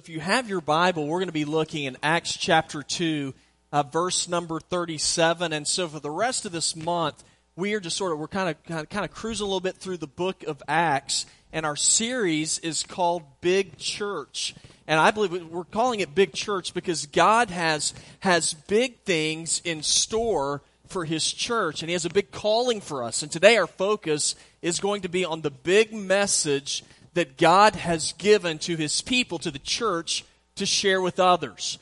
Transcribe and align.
if 0.00 0.08
you 0.08 0.18
have 0.18 0.48
your 0.48 0.62
Bible, 0.62 1.06
we're 1.06 1.18
going 1.18 1.28
to 1.28 1.32
be 1.32 1.44
looking 1.44 1.84
in 1.84 1.98
Acts 2.02 2.34
chapter 2.34 2.82
2, 2.82 3.34
uh, 3.70 3.82
verse 3.82 4.28
number 4.28 4.58
37. 4.58 5.52
And 5.52 5.68
so 5.68 5.88
for 5.88 6.00
the 6.00 6.10
rest 6.10 6.46
of 6.46 6.52
this 6.52 6.74
month, 6.74 7.22
we 7.54 7.74
are 7.74 7.80
just 7.80 7.98
sort 7.98 8.12
of, 8.12 8.18
we're 8.18 8.26
kind 8.26 8.48
of, 8.48 8.88
kind 8.88 9.04
of, 9.04 9.10
cruising 9.10 9.44
a 9.44 9.46
little 9.46 9.60
bit 9.60 9.76
through 9.76 9.98
the 9.98 10.06
book 10.06 10.42
of 10.44 10.62
Acts. 10.66 11.26
And 11.52 11.66
our 11.66 11.76
series 11.76 12.58
is 12.60 12.82
called 12.82 13.24
Big 13.42 13.76
Church. 13.76 14.54
And 14.86 14.98
I 14.98 15.10
believe 15.10 15.50
we're 15.50 15.64
calling 15.64 16.00
it 16.00 16.14
Big 16.14 16.32
Church 16.32 16.72
because 16.72 17.04
God 17.04 17.50
has, 17.50 17.92
has 18.20 18.54
big 18.54 19.00
things 19.00 19.60
in 19.66 19.82
store 19.82 20.62
for 20.86 21.04
His 21.04 21.30
church. 21.30 21.82
And 21.82 21.90
He 21.90 21.92
has 21.92 22.06
a 22.06 22.10
big 22.10 22.30
calling 22.30 22.80
for 22.80 23.04
us. 23.04 23.22
And 23.22 23.30
today 23.30 23.58
our 23.58 23.66
focus 23.66 24.34
is 24.62 24.80
going 24.80 25.02
to 25.02 25.10
be 25.10 25.26
on 25.26 25.42
the 25.42 25.50
big 25.50 25.92
message 25.92 26.84
that 27.14 27.36
God 27.36 27.74
has 27.76 28.12
given 28.12 28.58
to 28.60 28.76
his 28.76 29.00
people, 29.00 29.38
to 29.40 29.50
the 29.50 29.58
church, 29.58 30.24
to 30.56 30.66
share 30.66 31.00
with 31.00 31.18
others. 31.18 31.78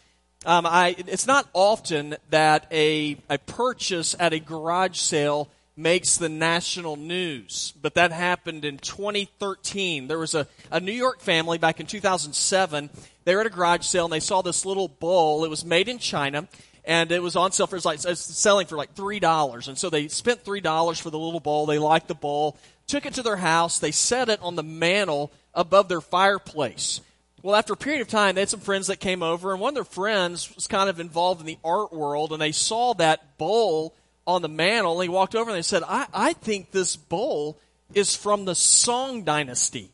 Um, 0.47 0.67
I, 0.67 0.95
it's 0.99 1.27
not 1.27 1.49
often 1.53 2.17
that 2.31 2.67
a, 2.71 3.17
a 3.29 3.39
purchase 3.39 4.15
at 4.19 4.33
a 4.33 4.39
garage 4.39 4.99
sale 4.99 5.49
makes 5.77 6.17
the 6.17 6.29
national 6.29 6.97
news, 6.97 7.73
but 7.81 7.95
that 7.95 8.13
happened 8.13 8.65
in 8.65 8.79
2013. 8.79 10.09
There 10.09 10.19
was 10.19 10.35
a, 10.35 10.47
a 10.71 10.81
New 10.81 10.93
York 10.93 11.21
family 11.21 11.59
back 11.59 11.81
in 11.81 11.87
2007. 11.87 12.91
They 13.25 13.35
were 13.35 13.43
at 13.43 13.47
a 13.47 13.51
garage 13.51 13.85
sale 13.85 14.05
and 14.05 14.13
they 14.13 14.21
saw 14.21 14.43
this 14.43 14.65
little 14.65 14.89
bowl. 14.89 15.45
It 15.45 15.51
was 15.51 15.65
made 15.65 15.89
in 15.89 15.99
China 15.99 16.49
and 16.89 17.13
it 17.13 17.23
was 17.23 17.37
on 17.37 17.53
sale 17.53 17.69
for 17.69 17.79
like 17.79 18.01
selling 18.01 18.67
for 18.67 18.77
like 18.77 18.95
three 18.95 19.21
dollars. 19.21 19.69
And 19.69 19.79
so 19.79 19.91
they 19.91 20.09
spent 20.09 20.45
three 20.45 20.61
dollars 20.61 20.99
for 20.99 21.11
the 21.11 21.19
little 21.19 21.39
bowl. 21.39 21.67
They 21.67 21.79
liked 21.79 22.09
the 22.09 22.15
bowl 22.15 22.59
took 22.89 23.07
it 23.07 23.15
to 23.15 23.23
their 23.23 23.37
house. 23.37 23.79
They 23.79 23.93
set 23.93 24.29
it 24.29 24.43
on 24.43 24.57
the 24.57 24.63
mantle 24.65 25.31
above 25.55 25.89
their 25.89 26.01
fireplace. 26.01 27.01
Well, 27.43 27.55
after 27.55 27.75
a 27.75 27.77
period 27.77 28.01
of 28.03 28.09
time, 28.09 28.35
they 28.35 28.41
had 28.41 28.49
some 28.49 28.61
friends 28.61 28.89
that 28.89 28.99
came 28.99 29.23
over, 29.23 29.53
and 29.53 29.61
one 29.61 29.71
of 29.71 29.75
their 29.77 29.85
friends 29.85 30.53
was 30.57 30.67
kind 30.67 30.91
of 30.91 30.99
involved 30.99 31.41
in 31.41 31.47
the 31.47 31.59
art 31.63 31.93
world, 31.93 32.33
and 32.33 32.43
they 32.43 32.51
saw 32.51 32.95
that 32.95 33.39
bowl 33.39 33.95
on 34.27 34.43
the 34.43 34.49
mantle, 34.49 34.93
and 34.93 35.01
they 35.01 35.09
walked 35.09 35.37
over 35.37 35.49
and 35.49 35.57
they 35.57 35.63
said, 35.63 35.85
I, 35.87 36.07
I 36.13 36.33
think 36.33 36.73
this 36.73 36.97
bowl 36.97 37.59
is 37.95 38.17
from 38.17 38.45
the 38.45 38.57
Song 38.57 39.23
Dynasty. 39.23 39.91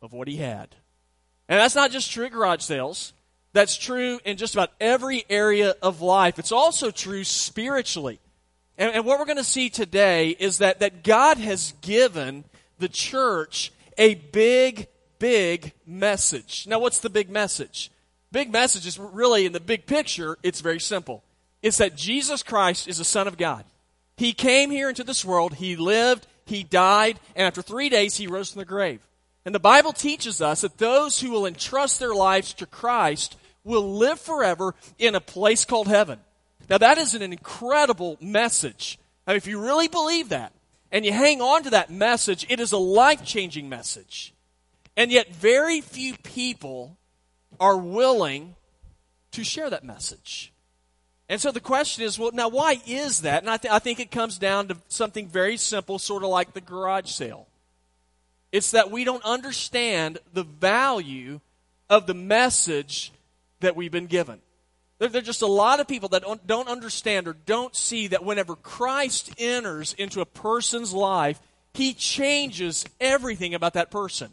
of 0.02 0.12
what 0.12 0.28
he 0.28 0.36
had. 0.36 0.74
And 1.48 1.58
that's 1.60 1.74
not 1.74 1.90
just 1.90 2.10
true 2.10 2.28
garage 2.28 2.62
sales. 2.62 3.12
That's 3.52 3.76
true 3.76 4.20
in 4.24 4.36
just 4.36 4.54
about 4.54 4.72
every 4.80 5.24
area 5.30 5.74
of 5.82 6.02
life. 6.02 6.38
It's 6.38 6.52
also 6.52 6.90
true 6.90 7.24
spiritually. 7.24 8.20
And, 8.78 8.94
and 8.94 9.04
what 9.04 9.18
we're 9.18 9.24
going 9.24 9.36
to 9.36 9.44
see 9.44 9.70
today 9.70 10.30
is 10.30 10.58
that, 10.58 10.80
that 10.80 11.02
God 11.02 11.38
has 11.38 11.74
given 11.80 12.44
the 12.78 12.88
church 12.88 13.72
a 13.96 14.14
big, 14.14 14.88
big 15.18 15.72
message. 15.86 16.66
Now, 16.66 16.78
what's 16.78 17.00
the 17.00 17.10
big 17.10 17.30
message? 17.30 17.90
Big 18.32 18.52
message 18.52 18.86
is 18.86 18.98
really 18.98 19.46
in 19.46 19.52
the 19.52 19.60
big 19.60 19.86
picture, 19.86 20.36
it's 20.42 20.60
very 20.60 20.80
simple. 20.80 21.22
It's 21.62 21.78
that 21.78 21.96
Jesus 21.96 22.42
Christ 22.42 22.86
is 22.86 22.98
the 22.98 23.04
Son 23.04 23.26
of 23.26 23.38
God. 23.38 23.64
He 24.16 24.32
came 24.32 24.70
here 24.70 24.88
into 24.88 25.04
this 25.04 25.24
world, 25.24 25.54
He 25.54 25.76
lived, 25.76 26.26
He 26.44 26.62
died, 26.62 27.18
and 27.34 27.46
after 27.46 27.62
three 27.62 27.88
days 27.88 28.16
He 28.16 28.26
rose 28.26 28.52
from 28.52 28.60
the 28.60 28.66
grave. 28.66 29.00
And 29.44 29.54
the 29.54 29.60
Bible 29.60 29.92
teaches 29.92 30.42
us 30.42 30.62
that 30.62 30.78
those 30.78 31.20
who 31.20 31.30
will 31.30 31.46
entrust 31.46 32.00
their 32.00 32.14
lives 32.14 32.52
to 32.54 32.66
Christ 32.66 33.36
will 33.64 33.94
live 33.96 34.20
forever 34.20 34.74
in 34.98 35.14
a 35.14 35.20
place 35.20 35.64
called 35.64 35.88
heaven. 35.88 36.18
Now 36.68 36.78
that 36.78 36.98
is 36.98 37.14
an 37.14 37.22
incredible 37.22 38.16
message. 38.20 38.98
I 39.26 39.32
mean, 39.32 39.36
if 39.38 39.46
you 39.46 39.60
really 39.60 39.88
believe 39.88 40.30
that, 40.30 40.52
and 40.92 41.04
you 41.04 41.12
hang 41.12 41.40
on 41.40 41.64
to 41.64 41.70
that 41.70 41.90
message, 41.90 42.46
it 42.48 42.60
is 42.60 42.72
a 42.72 42.78
life 42.78 43.24
changing 43.24 43.68
message. 43.68 44.32
And 44.96 45.10
yet, 45.10 45.34
very 45.34 45.80
few 45.80 46.14
people 46.22 46.96
are 47.60 47.76
willing 47.76 48.54
to 49.32 49.44
share 49.44 49.68
that 49.68 49.84
message. 49.84 50.52
And 51.28 51.40
so 51.40 51.50
the 51.50 51.60
question 51.60 52.04
is, 52.04 52.18
well, 52.18 52.30
now 52.32 52.48
why 52.48 52.80
is 52.86 53.22
that? 53.22 53.42
And 53.42 53.50
I, 53.50 53.56
th- 53.56 53.72
I 53.72 53.78
think 53.78 53.98
it 53.98 54.10
comes 54.10 54.38
down 54.38 54.68
to 54.68 54.76
something 54.88 55.28
very 55.28 55.56
simple, 55.56 55.98
sort 55.98 56.22
of 56.22 56.30
like 56.30 56.54
the 56.54 56.60
garage 56.60 57.10
sale. 57.10 57.48
It's 58.52 58.70
that 58.70 58.90
we 58.90 59.04
don't 59.04 59.24
understand 59.24 60.18
the 60.32 60.44
value 60.44 61.40
of 61.90 62.06
the 62.06 62.14
message 62.14 63.12
that 63.60 63.74
we've 63.74 63.90
been 63.90 64.06
given. 64.06 64.40
There, 64.98 65.08
there 65.08 65.20
are 65.20 65.24
just 65.24 65.42
a 65.42 65.46
lot 65.46 65.80
of 65.80 65.88
people 65.88 66.08
that 66.10 66.22
don't, 66.22 66.46
don't 66.46 66.68
understand 66.68 67.28
or 67.28 67.34
don't 67.46 67.74
see 67.74 68.08
that 68.08 68.24
whenever 68.24 68.56
Christ 68.56 69.32
enters 69.38 69.92
into 69.94 70.20
a 70.20 70.26
person's 70.26 70.92
life, 70.92 71.40
he 71.74 71.92
changes 71.92 72.84
everything 73.00 73.54
about 73.54 73.74
that 73.74 73.90
person. 73.90 74.30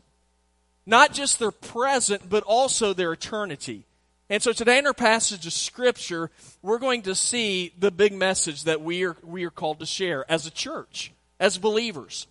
Not 0.86 1.14
just 1.14 1.40
their 1.40 1.52
present, 1.52 2.30
but 2.30 2.44
also 2.44 2.94
their 2.94 3.14
eternity. 3.14 3.86
And 4.30 4.42
so 4.42 4.54
today 4.54 4.78
in 4.78 4.88
our 4.88 4.94
passage 4.94 5.46
of 5.46 5.54
scripture, 5.54 6.32
we're 6.62 6.80
going 6.80 7.04
to 7.04 7.16
see 7.16 7.74
the 7.78 7.92
big 7.92 8.14
message 8.14 8.64
that 8.64 8.82
we 8.82 9.06
are, 9.06 9.18
we 9.22 9.44
are 9.44 9.50
called 9.52 9.80
to 9.80 9.86
share 9.86 10.30
as 10.32 10.46
a 10.46 10.52
church, 10.52 11.12
as 11.40 11.58
believers. 11.58 12.28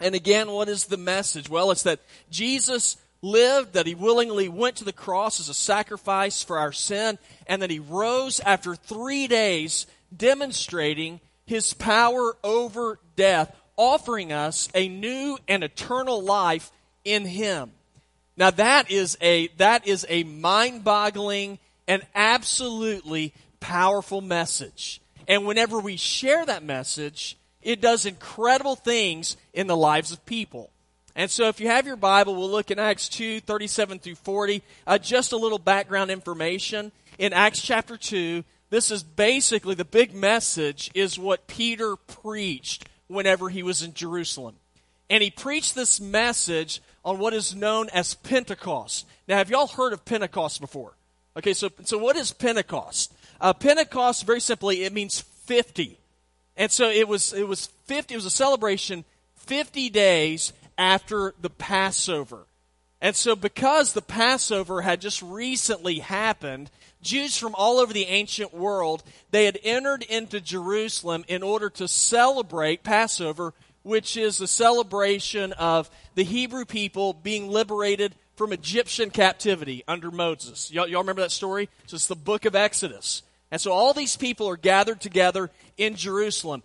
And 0.00 0.14
again, 0.14 0.50
what 0.50 0.68
is 0.68 0.84
the 0.84 0.98
message? 0.98 1.48
Well, 1.48 1.70
it's 1.70 1.84
that 1.84 2.00
Jesus 2.30 2.98
lived, 3.22 3.72
that 3.72 3.86
he 3.86 3.94
willingly 3.94 4.48
went 4.48 4.76
to 4.76 4.84
the 4.84 4.92
cross 4.92 5.40
as 5.40 5.48
a 5.48 5.54
sacrifice 5.54 6.42
for 6.42 6.58
our 6.58 6.72
sin, 6.72 7.18
and 7.46 7.62
that 7.62 7.70
he 7.70 7.78
rose 7.78 8.40
after 8.40 8.74
three 8.74 9.26
days, 9.26 9.86
demonstrating 10.16 11.20
his 11.46 11.74
power 11.74 12.36
over 12.44 12.98
death, 13.16 13.54
offering 13.76 14.32
us 14.32 14.68
a 14.74 14.88
new 14.88 15.38
and 15.48 15.64
eternal 15.64 16.22
life 16.22 16.70
in 17.04 17.24
him. 17.24 17.70
Now 18.36 18.50
that 18.50 18.90
is 18.90 19.16
a, 19.20 19.48
that 19.58 19.86
is 19.86 20.04
a 20.08 20.24
mind-boggling 20.24 21.58
and 21.88 22.02
absolutely 22.14 23.32
powerful 23.60 24.20
message. 24.20 25.00
And 25.28 25.46
whenever 25.46 25.80
we 25.80 25.96
share 25.96 26.44
that 26.44 26.62
message, 26.62 27.36
it 27.62 27.80
does 27.80 28.06
incredible 28.06 28.76
things 28.76 29.36
in 29.52 29.66
the 29.66 29.76
lives 29.76 30.12
of 30.12 30.24
people. 30.26 30.70
And 31.16 31.30
so 31.30 31.48
if 31.48 31.60
you 31.60 31.68
have 31.68 31.86
your 31.86 31.96
Bible, 31.96 32.36
we'll 32.36 32.50
look 32.50 32.70
in 32.70 32.78
Acts 32.78 33.08
2, 33.08 33.40
37 33.40 34.00
through 34.00 34.16
40. 34.16 34.62
Uh, 34.86 34.98
just 34.98 35.32
a 35.32 35.36
little 35.38 35.58
background 35.58 36.10
information. 36.10 36.92
In 37.18 37.32
Acts 37.32 37.62
chapter 37.62 37.96
2, 37.96 38.44
this 38.68 38.90
is 38.90 39.02
basically 39.02 39.74
the 39.74 39.86
big 39.86 40.14
message 40.14 40.90
is 40.94 41.18
what 41.18 41.46
Peter 41.46 41.96
preached 41.96 42.86
whenever 43.06 43.48
he 43.48 43.62
was 43.62 43.82
in 43.82 43.94
Jerusalem. 43.94 44.56
And 45.08 45.22
he 45.22 45.30
preached 45.30 45.74
this 45.74 46.02
message 46.02 46.82
on 47.02 47.18
what 47.18 47.32
is 47.32 47.54
known 47.54 47.88
as 47.94 48.14
Pentecost. 48.14 49.06
Now, 49.26 49.38
have 49.38 49.48
y'all 49.48 49.68
heard 49.68 49.94
of 49.94 50.04
Pentecost 50.04 50.60
before? 50.60 50.92
Okay, 51.34 51.54
so, 51.54 51.70
so 51.84 51.96
what 51.96 52.16
is 52.16 52.32
Pentecost? 52.32 53.14
Uh, 53.40 53.54
Pentecost, 53.54 54.26
very 54.26 54.40
simply, 54.40 54.84
it 54.84 54.92
means 54.92 55.20
50. 55.20 55.98
And 56.58 56.70
so 56.70 56.90
it 56.90 57.08
was, 57.08 57.32
it 57.32 57.48
was 57.48 57.66
50, 57.86 58.12
it 58.12 58.16
was 58.18 58.26
a 58.26 58.30
celebration 58.30 59.04
50 59.36 59.90
days 59.90 60.52
after 60.78 61.34
the 61.40 61.50
Passover. 61.50 62.46
And 63.00 63.14
so, 63.14 63.36
because 63.36 63.92
the 63.92 64.02
Passover 64.02 64.80
had 64.80 65.00
just 65.00 65.20
recently 65.22 65.98
happened, 65.98 66.70
Jews 67.02 67.36
from 67.36 67.54
all 67.54 67.78
over 67.78 67.92
the 67.92 68.06
ancient 68.06 68.54
world, 68.54 69.02
they 69.30 69.44
had 69.44 69.58
entered 69.62 70.02
into 70.02 70.40
Jerusalem 70.40 71.24
in 71.28 71.42
order 71.42 71.68
to 71.70 71.88
celebrate 71.88 72.82
Passover, 72.82 73.52
which 73.82 74.16
is 74.16 74.40
a 74.40 74.46
celebration 74.46 75.52
of 75.52 75.90
the 76.14 76.24
Hebrew 76.24 76.64
people 76.64 77.12
being 77.12 77.48
liberated 77.48 78.14
from 78.34 78.52
Egyptian 78.52 79.10
captivity 79.10 79.84
under 79.86 80.10
Moses. 80.10 80.70
Y'all, 80.72 80.88
y'all 80.88 81.02
remember 81.02 81.22
that 81.22 81.30
story? 81.30 81.68
So 81.86 81.94
it's 81.96 82.06
the 82.06 82.16
book 82.16 82.44
of 82.44 82.54
Exodus. 82.54 83.22
And 83.50 83.60
so 83.60 83.72
all 83.72 83.94
these 83.94 84.16
people 84.16 84.48
are 84.48 84.56
gathered 84.56 85.00
together 85.00 85.50
in 85.76 85.94
Jerusalem. 85.94 86.62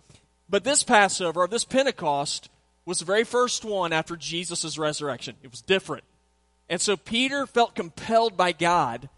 But 0.48 0.64
this 0.64 0.82
Passover, 0.82 1.42
or 1.42 1.48
this 1.48 1.64
Pentecost, 1.64 2.50
was 2.84 2.98
the 2.98 3.04
very 3.04 3.24
first 3.24 3.64
one 3.64 3.92
after 3.92 4.16
Jesus' 4.16 4.76
resurrection. 4.78 5.36
It 5.42 5.50
was 5.50 5.62
different. 5.62 6.04
And 6.68 6.80
so 6.80 6.96
Peter 6.96 7.46
felt 7.46 7.74
compelled 7.74 8.36
by 8.36 8.52
God 8.52 9.08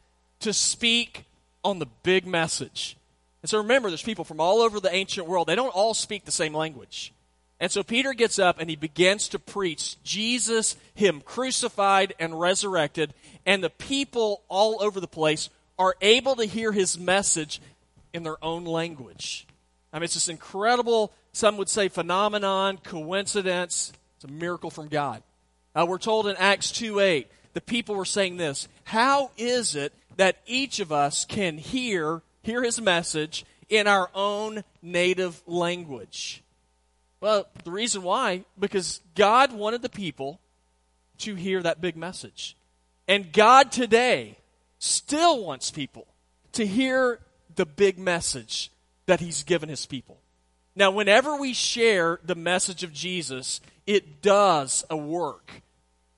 to 0.41 0.53
speak 0.53 1.25
on 1.63 1.79
the 1.79 1.87
big 2.03 2.27
message. 2.27 2.97
And 3.43 3.49
so 3.49 3.59
remember, 3.59 3.89
there's 3.89 4.03
people 4.03 4.25
from 4.25 4.41
all 4.41 4.61
over 4.61 4.81
the 4.81 4.95
ancient 4.95 5.27
world. 5.27 5.47
They 5.47 5.55
don't 5.55 5.75
all 5.75 5.95
speak 5.95 6.25
the 6.25 6.33
same 6.33 6.55
language. 6.55 7.13
And 7.61 7.71
so 7.71 7.83
Peter 7.83 8.13
gets 8.13 8.39
up 8.39 8.59
and 8.59 8.69
he 8.69 8.77
begins 8.77 9.29
to 9.29 9.39
preach 9.39 10.03
Jesus, 10.03 10.77
Him 10.95 11.21
crucified 11.21 12.15
and 12.19 12.39
resurrected. 12.39 13.15
And 13.47 13.63
the 13.63 13.71
people 13.71 14.43
all 14.49 14.83
over 14.83 15.01
the 15.01 15.07
place 15.07 15.51
are 15.79 15.95
able 16.01 16.37
to 16.37 16.45
hear 16.45 16.73
his 16.73 16.99
message 16.99 17.61
in 18.13 18.23
their 18.23 18.43
own 18.45 18.65
language. 18.65 19.47
I 19.93 19.99
mean, 19.99 20.05
it's 20.05 20.15
this 20.15 20.29
incredible, 20.29 21.13
some 21.35 21.57
would 21.57 21.69
say, 21.69 21.89
phenomenon, 21.89 22.79
coincidence. 22.79 23.93
It's 24.17 24.25
a 24.25 24.29
miracle 24.29 24.71
from 24.71 24.87
God. 24.87 25.23
Uh, 25.75 25.85
we're 25.89 25.99
told 25.99 26.29
in 26.29 26.37
Acts 26.37 26.71
2 26.71 27.01
8, 27.01 27.29
the 27.55 27.61
people 27.61 27.97
were 27.97 28.05
saying 28.05 28.37
this 28.37 28.69
How 28.85 29.33
is 29.37 29.75
it 29.75 29.93
that 30.17 30.37
each 30.47 30.79
of 30.79 30.93
us 30.93 31.25
can 31.25 31.59
hear, 31.59 32.23
hear 32.43 32.63
his 32.63 32.81
message 32.81 33.45
in 33.69 33.89
our 33.89 34.09
own 34.15 34.63
native 34.81 35.43
language? 35.47 36.43
Well, 37.21 37.49
the 37.65 37.73
reason 37.73 38.03
why, 38.03 38.45
because 38.57 39.01
God 39.17 39.53
wanted 39.53 39.83
the 39.83 39.89
people 39.89 40.41
to 41.19 41.35
hear 41.35 41.61
that 41.63 41.81
big 41.81 41.97
message. 41.97 42.57
And 43.09 43.33
God 43.33 43.73
today 43.73 44.39
still 44.79 45.43
wants 45.43 45.73
people 45.73 46.07
to 46.53 46.65
hear 46.65 47.19
the 47.57 47.67
big 47.67 47.99
message 47.99 48.71
that 49.07 49.21
He's 49.21 49.43
given 49.43 49.69
His 49.69 49.85
people. 49.85 50.21
Now, 50.77 50.91
whenever 50.91 51.37
we 51.37 51.53
share 51.53 52.19
the 52.25 52.35
message 52.35 52.83
of 52.83 52.93
Jesus, 52.93 53.61
it 53.87 54.23
does 54.23 54.85
a 54.91 54.97
work. 54.97 55.63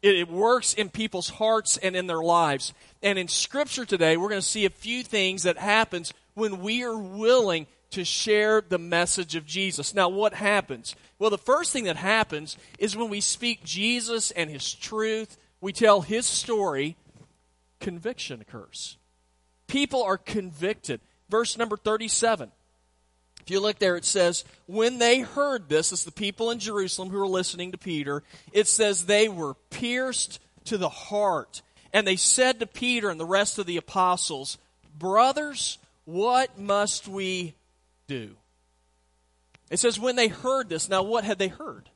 It, 0.02 0.16
it 0.16 0.28
works 0.28 0.72
in 0.72 0.88
people's 0.88 1.28
hearts 1.28 1.76
and 1.76 1.94
in 1.94 2.06
their 2.06 2.22
lives. 2.22 2.72
And 3.02 3.18
in 3.18 3.28
Scripture 3.28 3.84
today, 3.84 4.16
we're 4.16 4.30
going 4.30 4.40
to 4.40 4.46
see 4.46 4.64
a 4.64 4.70
few 4.70 5.02
things 5.02 5.42
that 5.42 5.58
happens 5.58 6.14
when 6.34 6.60
we 6.60 6.82
are 6.84 6.96
willing 6.96 7.66
to 7.90 8.04
share 8.04 8.60
the 8.60 8.78
message 8.78 9.36
of 9.36 9.46
Jesus. 9.46 9.94
Now, 9.94 10.08
what 10.08 10.34
happens? 10.34 10.94
Well, 11.18 11.30
the 11.30 11.38
first 11.38 11.72
thing 11.72 11.84
that 11.84 11.96
happens 11.96 12.56
is 12.78 12.96
when 12.96 13.10
we 13.10 13.20
speak 13.20 13.64
Jesus 13.64 14.30
and 14.30 14.50
His 14.50 14.72
truth, 14.72 15.36
we 15.60 15.72
tell 15.72 16.00
His 16.00 16.26
story, 16.26 16.96
conviction 17.80 18.40
occurs. 18.40 18.96
People 19.66 20.02
are 20.02 20.18
convicted. 20.18 21.00
Verse 21.28 21.56
number 21.56 21.76
37. 21.76 22.50
If 23.46 23.52
you 23.52 23.60
look 23.60 23.78
there, 23.78 23.96
it 23.96 24.04
says, 24.04 24.44
When 24.66 24.98
they 24.98 25.20
heard 25.20 25.68
this, 25.68 25.92
it's 25.92 26.02
the 26.02 26.10
people 26.10 26.50
in 26.50 26.58
Jerusalem 26.58 27.10
who 27.10 27.18
were 27.18 27.28
listening 27.28 27.70
to 27.70 27.78
Peter, 27.78 28.24
it 28.52 28.66
says 28.66 29.06
they 29.06 29.28
were 29.28 29.54
pierced 29.70 30.40
to 30.64 30.76
the 30.76 30.88
heart. 30.88 31.62
And 31.92 32.04
they 32.04 32.16
said 32.16 32.58
to 32.58 32.66
Peter 32.66 33.08
and 33.08 33.20
the 33.20 33.24
rest 33.24 33.60
of 33.60 33.66
the 33.66 33.76
apostles, 33.76 34.58
Brothers, 34.98 35.78
what 36.06 36.58
must 36.58 37.06
we 37.06 37.54
do? 38.08 38.34
It 39.70 39.78
says, 39.78 40.00
When 40.00 40.16
they 40.16 40.26
heard 40.26 40.68
this, 40.68 40.88
now 40.88 41.04
what 41.04 41.22
had 41.22 41.38
they 41.38 41.48
heard? 41.48 41.88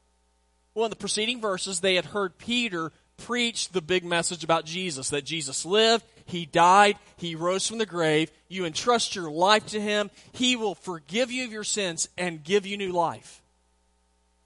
Well, 0.73 0.85
in 0.85 0.91
the 0.91 0.97
preceding 0.97 1.41
verses, 1.41 1.81
they 1.81 1.97
had 1.97 2.05
heard 2.05 2.39
Peter 2.39 2.93
preach 3.17 3.71
the 3.71 3.83
big 3.83 4.05
message 4.05 4.45
about 4.45 4.67
Jesus 4.67 5.11
that 5.11 5.25
Jesus 5.25 5.67
lived, 5.67 6.05
He 6.27 6.47
died, 6.47 6.97
He 7.17 7.35
rose 7.35 7.67
from 7.67 7.79
the 7.79 7.87
grave. 7.87 8.31
You 8.51 8.67
entrust 8.67 9.15
your 9.15 9.31
life 9.31 9.67
to 9.69 9.81
Him, 9.81 10.11
He 10.33 10.57
will 10.57 10.75
forgive 10.75 11.31
you 11.31 11.45
of 11.45 11.53
your 11.53 11.65
sins 11.65 12.09
and 12.19 12.45
give 12.45 12.67
you 12.67 12.77
new 12.77 12.93
life. 12.93 13.41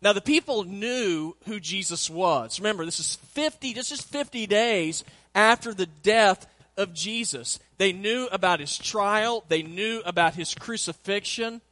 Now, 0.03 0.13
the 0.13 0.21
people 0.21 0.65
knew 0.65 1.35
who 1.47 1.59
Jesus 1.59 2.11
was. 2.11 2.61
Remember, 2.61 2.85
this 2.85 3.01
is 3.01 3.17
50, 3.17 3.73
this 3.73 3.91
is 3.91 4.03
50 4.03 4.47
days 4.47 5.03
after 5.35 5.73
the 5.73 5.87
death 5.87 6.47
of 6.77 6.93
Jesus. 6.93 7.59
They 7.79 7.93
knew 7.93 8.29
about 8.31 8.61
his 8.61 8.77
trial, 8.77 9.45
they 9.49 9.63
knew 9.63 10.03
about 10.05 10.35
his 10.35 10.55
crucifixion. 10.55 11.63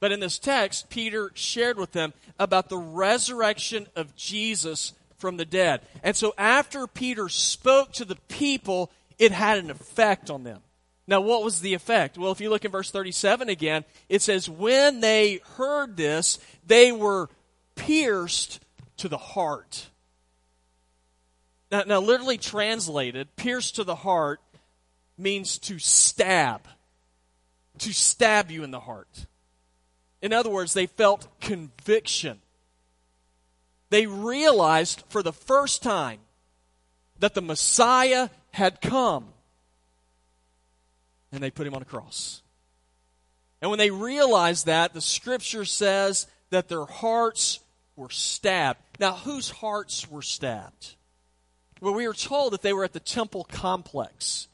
But 0.00 0.12
in 0.12 0.20
this 0.20 0.38
text, 0.38 0.88
Peter 0.88 1.30
shared 1.34 1.76
with 1.76 1.92
them 1.92 2.14
about 2.38 2.70
the 2.70 2.78
resurrection 2.78 3.88
of 3.94 4.16
Jesus 4.16 4.94
from 5.18 5.36
the 5.36 5.44
dead. 5.44 5.82
And 6.02 6.16
so 6.16 6.32
after 6.38 6.86
Peter 6.86 7.28
spoke 7.28 7.92
to 7.94 8.06
the 8.06 8.16
people, 8.28 8.90
it 9.18 9.32
had 9.32 9.58
an 9.58 9.70
effect 9.70 10.30
on 10.30 10.44
them. 10.44 10.60
Now, 11.08 11.20
what 11.20 11.42
was 11.42 11.60
the 11.60 11.74
effect? 11.74 12.16
Well, 12.16 12.30
if 12.30 12.40
you 12.40 12.50
look 12.50 12.64
in 12.64 12.70
verse 12.70 12.92
37 12.92 13.48
again, 13.48 13.84
it 14.08 14.22
says, 14.22 14.48
When 14.48 15.00
they 15.00 15.40
heard 15.56 15.96
this, 15.96 16.38
they 16.64 16.92
were 16.92 17.28
pierced 17.74 18.60
to 18.98 19.08
the 19.08 19.18
heart. 19.18 19.88
Now, 21.72 21.82
now 21.84 22.00
literally 22.00 22.38
translated, 22.38 23.34
pierced 23.34 23.76
to 23.76 23.84
the 23.84 23.96
heart 23.96 24.40
means 25.16 25.58
to 25.58 25.80
stab, 25.80 26.68
to 27.78 27.92
stab 27.92 28.50
you 28.50 28.62
in 28.62 28.70
the 28.70 28.80
heart. 28.80 29.26
In 30.22 30.32
other 30.32 30.50
words, 30.50 30.74
they 30.74 30.86
felt 30.86 31.40
conviction 31.40 32.40
they 33.90 34.06
realized 34.06 35.02
for 35.08 35.22
the 35.22 35.32
first 35.32 35.82
time 35.82 36.20
that 37.18 37.34
the 37.34 37.42
Messiah 37.42 38.28
had 38.52 38.80
come. 38.80 39.28
And 41.32 41.42
they 41.42 41.50
put 41.50 41.66
him 41.66 41.74
on 41.74 41.82
a 41.82 41.86
cross. 41.86 42.42
And 43.60 43.70
when 43.70 43.78
they 43.78 43.90
realized 43.90 44.66
that, 44.66 44.94
the 44.94 45.00
scripture 45.00 45.64
says 45.64 46.26
that 46.50 46.68
their 46.68 46.84
hearts 46.84 47.60
were 47.96 48.10
stabbed. 48.10 48.78
Now, 49.00 49.14
whose 49.14 49.50
hearts 49.50 50.08
were 50.10 50.22
stabbed? 50.22 50.94
Well, 51.80 51.94
we 51.94 52.06
are 52.06 52.12
told 52.12 52.52
that 52.52 52.62
they 52.62 52.72
were 52.72 52.84
at 52.84 52.92
the 52.92 53.00
temple 53.00 53.44
complex. 53.44 54.48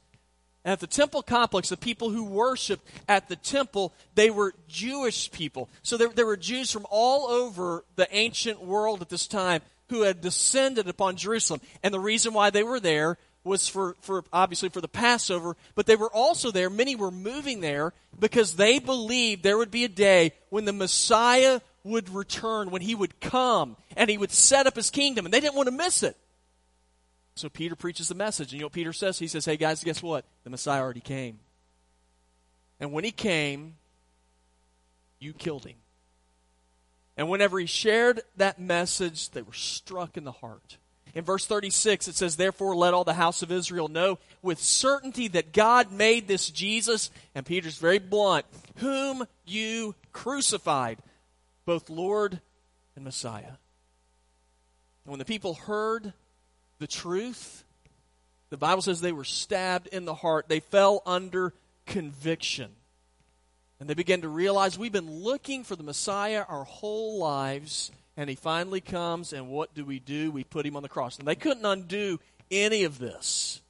And 0.64 0.72
At 0.72 0.80
the 0.80 0.86
temple 0.86 1.22
complex, 1.22 1.68
the 1.68 1.76
people 1.76 2.10
who 2.10 2.24
worshiped 2.24 2.86
at 3.06 3.28
the 3.28 3.36
temple, 3.36 3.92
they 4.14 4.30
were 4.30 4.54
Jewish 4.66 5.30
people. 5.30 5.68
So 5.82 5.96
there, 5.96 6.08
there 6.08 6.26
were 6.26 6.38
Jews 6.38 6.70
from 6.70 6.86
all 6.90 7.28
over 7.28 7.84
the 7.96 8.08
ancient 8.14 8.62
world 8.62 9.02
at 9.02 9.10
this 9.10 9.26
time 9.26 9.60
who 9.90 10.02
had 10.02 10.22
descended 10.22 10.88
upon 10.88 11.16
Jerusalem. 11.16 11.60
And 11.82 11.92
the 11.92 12.00
reason 12.00 12.32
why 12.32 12.48
they 12.48 12.62
were 12.62 12.80
there 12.80 13.18
was 13.44 13.68
for, 13.68 13.94
for 14.00 14.24
obviously 14.32 14.70
for 14.70 14.80
the 14.80 14.88
Passover, 14.88 15.56
but 15.74 15.86
they 15.86 15.96
were 15.96 16.10
also 16.12 16.50
there, 16.50 16.70
many 16.70 16.96
were 16.96 17.10
moving 17.10 17.60
there 17.60 17.92
because 18.18 18.56
they 18.56 18.78
believed 18.78 19.42
there 19.42 19.58
would 19.58 19.70
be 19.70 19.84
a 19.84 19.88
day 19.88 20.32
when 20.48 20.64
the 20.64 20.72
Messiah 20.72 21.60
would 21.84 22.08
return, 22.08 22.70
when 22.70 22.82
he 22.82 22.94
would 22.94 23.20
come 23.20 23.76
and 23.96 24.08
he 24.08 24.18
would 24.18 24.32
set 24.32 24.66
up 24.66 24.74
his 24.74 24.90
kingdom, 24.90 25.26
and 25.26 25.32
they 25.32 25.40
didn't 25.40 25.54
want 25.54 25.68
to 25.68 25.74
miss 25.74 26.02
it. 26.02 26.16
So 27.36 27.48
Peter 27.48 27.76
preaches 27.76 28.08
the 28.08 28.14
message. 28.14 28.48
And 28.48 28.54
you 28.54 28.60
know 28.60 28.66
what 28.66 28.72
Peter 28.72 28.92
says? 28.92 29.18
He 29.18 29.26
says, 29.26 29.44
Hey 29.44 29.56
guys, 29.56 29.84
guess 29.84 30.02
what? 30.02 30.24
The 30.44 30.50
Messiah 30.50 30.80
already 30.80 31.00
came. 31.00 31.40
And 32.80 32.92
when 32.92 33.04
he 33.04 33.10
came, 33.10 33.76
you 35.18 35.32
killed 35.32 35.66
him. 35.66 35.76
And 37.16 37.28
whenever 37.28 37.58
he 37.58 37.66
shared 37.66 38.22
that 38.36 38.58
message, 38.58 39.30
they 39.30 39.42
were 39.42 39.52
struck 39.52 40.16
in 40.16 40.24
the 40.24 40.32
heart. 40.32 40.78
In 41.14 41.24
verse 41.24 41.46
36, 41.46 42.08
it 42.08 42.16
says, 42.16 42.36
Therefore, 42.36 42.74
let 42.74 42.92
all 42.92 43.04
the 43.04 43.14
house 43.14 43.42
of 43.42 43.52
Israel 43.52 43.88
know 43.88 44.18
with 44.42 44.58
certainty 44.58 45.28
that 45.28 45.52
God 45.52 45.92
made 45.92 46.26
this 46.26 46.50
Jesus, 46.50 47.10
and 47.34 47.46
Peter's 47.46 47.78
very 47.78 48.00
blunt, 48.00 48.46
whom 48.76 49.24
you 49.46 49.94
crucified, 50.12 50.98
both 51.64 51.88
Lord 51.88 52.40
and 52.96 53.04
Messiah. 53.04 53.56
And 55.04 55.12
when 55.12 55.18
the 55.18 55.24
people 55.24 55.54
heard 55.54 56.12
the 56.78 56.86
truth, 56.86 57.64
the 58.50 58.56
Bible 58.56 58.82
says 58.82 59.00
they 59.00 59.12
were 59.12 59.24
stabbed 59.24 59.86
in 59.88 60.04
the 60.04 60.14
heart. 60.14 60.48
They 60.48 60.60
fell 60.60 61.02
under 61.06 61.52
conviction. 61.86 62.70
And 63.78 63.88
they 63.88 63.94
began 63.94 64.22
to 64.22 64.28
realize 64.28 64.78
we've 64.78 64.92
been 64.92 65.22
looking 65.22 65.64
for 65.64 65.76
the 65.76 65.82
Messiah 65.82 66.44
our 66.48 66.64
whole 66.64 67.18
lives, 67.18 67.90
and 68.16 68.30
he 68.30 68.36
finally 68.36 68.80
comes, 68.80 69.32
and 69.32 69.48
what 69.48 69.74
do 69.74 69.84
we 69.84 69.98
do? 69.98 70.30
We 70.30 70.44
put 70.44 70.66
him 70.66 70.76
on 70.76 70.82
the 70.82 70.88
cross. 70.88 71.18
And 71.18 71.26
they 71.26 71.34
couldn't 71.34 71.64
undo 71.64 72.20
any 72.50 72.84
of 72.84 72.98
this. 72.98 73.60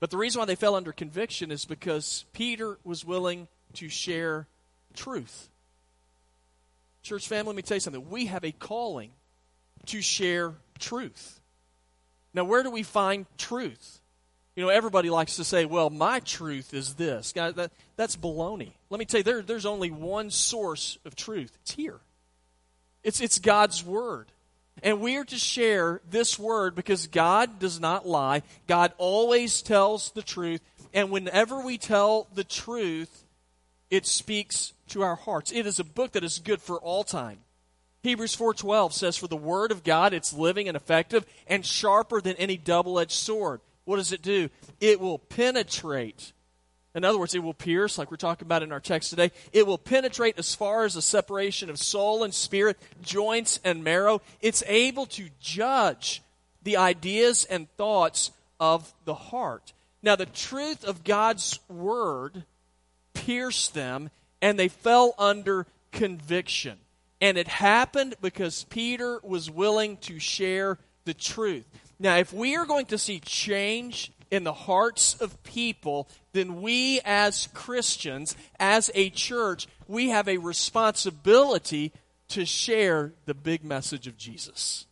But 0.00 0.10
the 0.10 0.16
reason 0.16 0.38
why 0.38 0.46
they 0.46 0.54
fell 0.54 0.74
under 0.74 0.92
conviction 0.92 1.50
is 1.50 1.64
because 1.64 2.24
Peter 2.32 2.78
was 2.84 3.04
willing 3.04 3.48
to 3.74 3.88
share 3.88 4.46
truth. 4.94 5.48
Church 7.02 7.28
family, 7.28 7.48
let 7.48 7.56
me 7.56 7.62
tell 7.62 7.76
you 7.76 7.80
something. 7.80 8.08
We 8.10 8.26
have 8.26 8.44
a 8.44 8.52
calling 8.52 9.10
to 9.86 10.00
share 10.00 10.54
truth. 10.78 11.40
Now, 12.34 12.44
where 12.44 12.62
do 12.62 12.70
we 12.70 12.82
find 12.82 13.26
truth? 13.38 14.00
You 14.54 14.64
know, 14.64 14.70
everybody 14.70 15.08
likes 15.08 15.36
to 15.36 15.44
say, 15.44 15.64
well, 15.64 15.88
my 15.88 16.20
truth 16.20 16.74
is 16.74 16.94
this. 16.94 17.32
Guys, 17.32 17.54
that, 17.54 17.70
that's 17.96 18.16
baloney. 18.16 18.72
Let 18.90 18.98
me 18.98 19.04
tell 19.04 19.18
you, 19.18 19.24
there, 19.24 19.42
there's 19.42 19.66
only 19.66 19.90
one 19.90 20.30
source 20.30 20.98
of 21.04 21.14
truth. 21.14 21.56
It's 21.62 21.72
here. 21.72 22.00
It's, 23.02 23.20
it's 23.20 23.38
God's 23.38 23.84
Word. 23.84 24.30
And 24.82 25.00
we 25.00 25.16
are 25.16 25.24
to 25.24 25.36
share 25.36 26.00
this 26.08 26.38
Word 26.38 26.74
because 26.74 27.06
God 27.06 27.58
does 27.58 27.80
not 27.80 28.06
lie. 28.06 28.42
God 28.66 28.92
always 28.98 29.62
tells 29.62 30.10
the 30.12 30.22
truth. 30.22 30.60
And 30.94 31.10
whenever 31.10 31.60
we 31.60 31.78
tell 31.78 32.28
the 32.34 32.44
truth, 32.44 33.24
it 33.90 34.06
speaks 34.06 34.72
to 34.88 35.02
our 35.02 35.16
hearts. 35.16 35.52
It 35.52 35.66
is 35.66 35.78
a 35.78 35.84
book 35.84 36.12
that 36.12 36.24
is 36.24 36.38
good 36.38 36.60
for 36.60 36.78
all 36.78 37.04
time. 37.04 37.38
Hebrews 38.02 38.36
4:12 38.36 38.92
says 38.92 39.16
for 39.16 39.26
the 39.26 39.36
word 39.36 39.72
of 39.72 39.84
God 39.84 40.14
it's 40.14 40.32
living 40.32 40.68
and 40.68 40.76
effective 40.76 41.26
and 41.46 41.66
sharper 41.66 42.20
than 42.20 42.36
any 42.36 42.56
double-edged 42.56 43.10
sword. 43.12 43.60
What 43.84 43.96
does 43.96 44.12
it 44.12 44.22
do? 44.22 44.50
It 44.80 45.00
will 45.00 45.18
penetrate. 45.18 46.32
In 46.94 47.04
other 47.04 47.18
words, 47.18 47.34
it 47.34 47.42
will 47.42 47.54
pierce 47.54 47.98
like 47.98 48.10
we're 48.10 48.16
talking 48.16 48.46
about 48.46 48.62
in 48.62 48.72
our 48.72 48.80
text 48.80 49.10
today. 49.10 49.30
It 49.52 49.66
will 49.66 49.78
penetrate 49.78 50.38
as 50.38 50.54
far 50.54 50.84
as 50.84 50.94
the 50.94 51.02
separation 51.02 51.70
of 51.70 51.78
soul 51.78 52.24
and 52.24 52.34
spirit, 52.34 52.78
joints 53.02 53.60
and 53.64 53.84
marrow. 53.84 54.20
It's 54.40 54.62
able 54.66 55.06
to 55.06 55.28
judge 55.40 56.22
the 56.62 56.76
ideas 56.76 57.44
and 57.44 57.70
thoughts 57.76 58.30
of 58.58 58.92
the 59.04 59.14
heart. 59.14 59.72
Now 60.02 60.16
the 60.16 60.26
truth 60.26 60.84
of 60.84 61.04
God's 61.04 61.60
word 61.68 62.44
pierced 63.14 63.74
them 63.74 64.10
and 64.40 64.58
they 64.58 64.68
fell 64.68 65.14
under 65.18 65.66
conviction. 65.92 66.78
And 67.20 67.36
it 67.36 67.48
happened 67.48 68.14
because 68.20 68.64
Peter 68.64 69.20
was 69.22 69.50
willing 69.50 69.96
to 69.98 70.18
share 70.18 70.78
the 71.04 71.14
truth. 71.14 71.64
Now, 71.98 72.16
if 72.16 72.32
we 72.32 72.56
are 72.56 72.66
going 72.66 72.86
to 72.86 72.98
see 72.98 73.18
change 73.18 74.12
in 74.30 74.44
the 74.44 74.52
hearts 74.52 75.14
of 75.20 75.42
people, 75.42 76.08
then 76.32 76.60
we 76.60 77.00
as 77.04 77.48
Christians, 77.54 78.36
as 78.58 78.90
a 78.94 79.10
church, 79.10 79.66
we 79.86 80.10
have 80.10 80.28
a 80.28 80.38
responsibility 80.38 81.92
to 82.28 82.44
share 82.44 83.12
the 83.24 83.34
big 83.34 83.64
message 83.64 84.06
of 84.06 84.16
Jesus. 84.16 84.86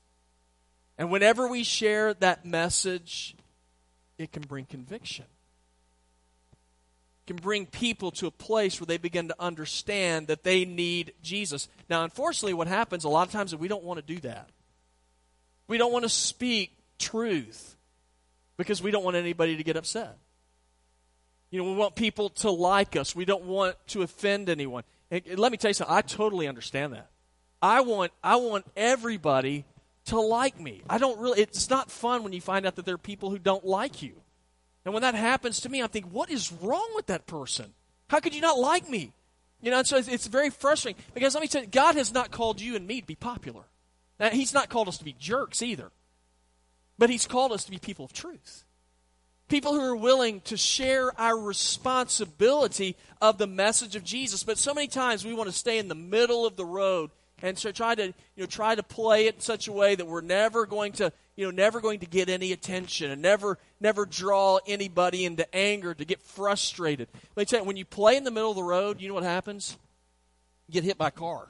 And 0.99 1.11
whenever 1.11 1.49
we 1.49 1.63
share 1.63 2.15
that 2.15 2.47
message, 2.47 3.37
it 4.19 4.33
can 4.33 4.43
bring 4.43 4.65
conviction 4.65 5.27
can 7.27 7.37
bring 7.37 7.67
people 7.67 8.11
to 8.13 8.27
a 8.27 8.31
place 8.31 8.81
where 8.81 8.87
they 8.87 8.99
begin 8.99 9.29
to 9.29 9.35
understand 9.39 10.29
that 10.29 10.45
they 10.45 10.65
need 10.65 11.13
Jesus. 11.23 11.69
Now, 11.91 12.05
unfortunately, 12.05 12.55
what 12.55 12.69
happens 12.69 13.05
a 13.05 13.09
lot 13.09 13.27
of 13.27 13.33
times 13.33 13.53
is 13.53 13.59
we 13.59 13.69
don't 13.69 13.85
want 13.85 13.99
to 13.99 14.15
do 14.15 14.21
that. 14.21 14.49
We 15.67 15.79
don't 15.79 15.93
want 15.93 16.05
to 16.05 16.09
speak 16.09 16.73
truth 16.99 17.76
because 18.57 18.83
we 18.83 18.91
don't 18.91 19.05
want 19.05 19.17
anybody 19.17 19.57
to 19.57 19.63
get 19.65 19.77
upset. 19.77 20.17
You 21.51 21.63
know, 21.63 21.71
we 21.71 21.77
want 21.77 21.95
people 21.95 22.31
to 22.31 22.51
like 22.51 22.97
us. 22.97 23.15
We 23.15 23.25
don't 23.25 23.45
want 23.45 23.77
to 23.89 24.03
offend 24.03 24.49
anyone. 24.49 24.85
And 25.11 25.23
let 25.39 25.53
me 25.53 25.59
tell 25.59 25.71
you 25.71 25.75
something. 25.75 25.95
I 25.95 26.03
totally 26.03 26.49
understand 26.49 26.93
that. 26.93 27.09
I 27.63 27.81
want 27.81 28.13
I 28.23 28.37
want 28.37 28.67
everybody 28.77 29.65
to 30.07 30.21
like 30.21 30.61
me. 30.61 30.83
I 30.91 30.99
don't 30.99 31.19
really. 31.19 31.41
It's 31.41 31.71
not 31.71 31.91
fun 31.91 32.23
when 32.23 32.33
you 32.33 32.41
find 32.41 32.67
out 32.67 32.77
that 32.77 32.85
there 32.85 32.95
are 32.95 32.99
people 32.99 33.31
who 33.31 33.39
don't 33.39 33.65
like 33.65 34.03
you. 34.03 34.15
And 34.85 34.95
when 34.95 35.03
that 35.03 35.15
happens 35.15 35.61
to 35.63 35.69
me, 35.69 35.83
I'm 35.83 35.89
thinking, 35.89 36.13
what 36.13 36.31
is 36.31 36.53
wrong 36.53 36.89
with 36.95 37.07
that 37.07 37.27
person? 37.27 37.73
How 38.09 38.21
could 38.21 38.35
you 38.35 38.41
not 38.41 38.59
like 38.59 38.89
me? 38.89 39.13
You 39.61 39.71
know, 39.71 39.79
and 39.79 39.87
so 39.87 39.97
it's, 39.97 40.07
it's 40.07 40.29
very 40.29 40.51
frustrating 40.51 41.03
because 41.13 41.35
let 41.35 41.41
me 41.41 41.49
tell 41.49 41.63
you, 41.63 41.69
God 41.69 41.97
has 41.97 42.13
not 42.13 42.31
called 42.31 42.61
you 42.61 42.77
and 42.77 42.87
me 42.87 43.01
to 43.01 43.07
be 43.07 43.17
popular. 43.17 43.63
Now, 44.21 44.31
He's 44.31 44.55
not 44.55 44.69
called 44.69 44.89
us 44.89 44.99
to 44.99 45.05
be 45.05 45.15
jerks 45.19 45.63
either, 45.63 45.91
but 46.99 47.11
He's 47.11 47.27
called 47.27 47.53
us 47.53 47.65
to 47.65 47.71
be 47.71 47.79
people 47.79 48.05
of 48.05 48.13
truth. 48.13 48.65
People 49.49 49.75
who 49.75 49.81
are 49.81 49.97
willing 49.97 50.41
to 50.43 50.57
share 50.57 51.19
our 51.21 51.39
responsibility 51.39 52.97
of 53.23 53.39
the 53.39 53.47
message 53.47 53.95
of 53.95 54.03
Jesus. 54.03 54.43
But 54.43 54.59
so 54.59 54.75
many 54.75 54.89
times 54.89 55.25
we 55.25 55.35
want 55.35 55.49
to 55.49 55.57
stay 55.57 55.79
in 55.79 55.87
the 55.87 55.95
middle 55.95 56.45
of 56.45 56.57
the 56.57 56.65
road 56.65 57.11
and 57.43 57.59
so 57.59 57.71
try 57.71 57.95
to 57.95 58.07
you 58.07 58.13
know 58.39 58.47
try 58.47 58.75
to 58.75 58.83
play 58.83 59.27
it 59.27 59.37
in 59.37 59.41
such 59.41 59.69
a 59.69 59.73
way 59.73 59.95
that 59.95 60.07
we're 60.07 60.21
never 60.23 60.67
going 60.67 60.93
to 60.93 61.13
you 61.37 61.45
know 61.45 61.51
never 61.51 61.81
going 61.81 62.01
to 62.01 62.07
get 62.07 62.29
any 62.29 62.53
attention 62.53 63.11
and 63.11 63.21
never 63.21 63.59
never 63.81 64.07
draw 64.07 64.59
anybody 64.67 65.25
into 65.25 65.55
anger 65.55 65.95
to 65.95 66.05
get 66.05 66.23
frustrated. 66.23 67.09
Let 67.35 67.43
me 67.43 67.45
tell 67.45 67.61
you, 67.61 67.67
when 67.67 67.77
you 67.77 67.85
play 67.85 68.17
in 68.17 68.25
the 68.25 68.31
middle 68.31 68.51
of 68.51 68.57
the 68.57 68.63
road, 68.63 69.01
you 69.01 69.09
know 69.09 69.15
what 69.15 69.23
happens? 69.23 69.77
You 70.67 70.75
get 70.75 70.85
hit 70.85 70.99
by 70.99 71.09
a 71.09 71.13
car. 71.13 71.49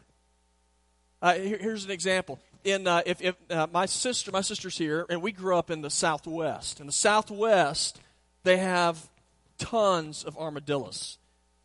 Uh, 1.23 1.35
here, 1.35 1.59
here's 1.59 1.85
an 1.85 1.91
example. 1.91 2.39
In 2.67 2.89
uh, 2.89 3.01
if, 3.07 3.23
if 3.23 3.37
uh, 3.49 3.69
my 3.73 3.87
sister 3.87 4.33
my 4.33 4.41
sister's 4.41 4.77
here 4.77 5.07
and 5.09 5.23
we 5.23 5.31
grew 5.31 5.57
up 5.57 5.71
in 5.71 5.83
the 5.83 5.89
Southwest. 5.91 6.81
In 6.81 6.87
the 6.87 6.93
Southwest, 6.93 8.01
they 8.43 8.57
have 8.57 9.09
tons 9.57 10.25
of 10.25 10.37
armadillos. 10.37 11.19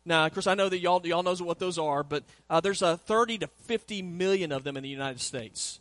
Now, 0.04 0.26
of 0.26 0.32
course, 0.32 0.46
I 0.46 0.54
know 0.54 0.68
that 0.68 0.78
y'all 0.78 1.04
y'all 1.04 1.24
knows 1.24 1.42
what 1.42 1.58
those 1.58 1.76
are, 1.76 2.04
but 2.04 2.22
uh, 2.48 2.60
there's 2.60 2.82
a 2.82 2.98
30 2.98 3.38
to 3.38 3.46
50 3.48 4.00
million 4.02 4.52
of 4.52 4.62
them 4.62 4.76
in 4.76 4.84
the 4.84 4.88
United 4.88 5.20
States. 5.20 5.80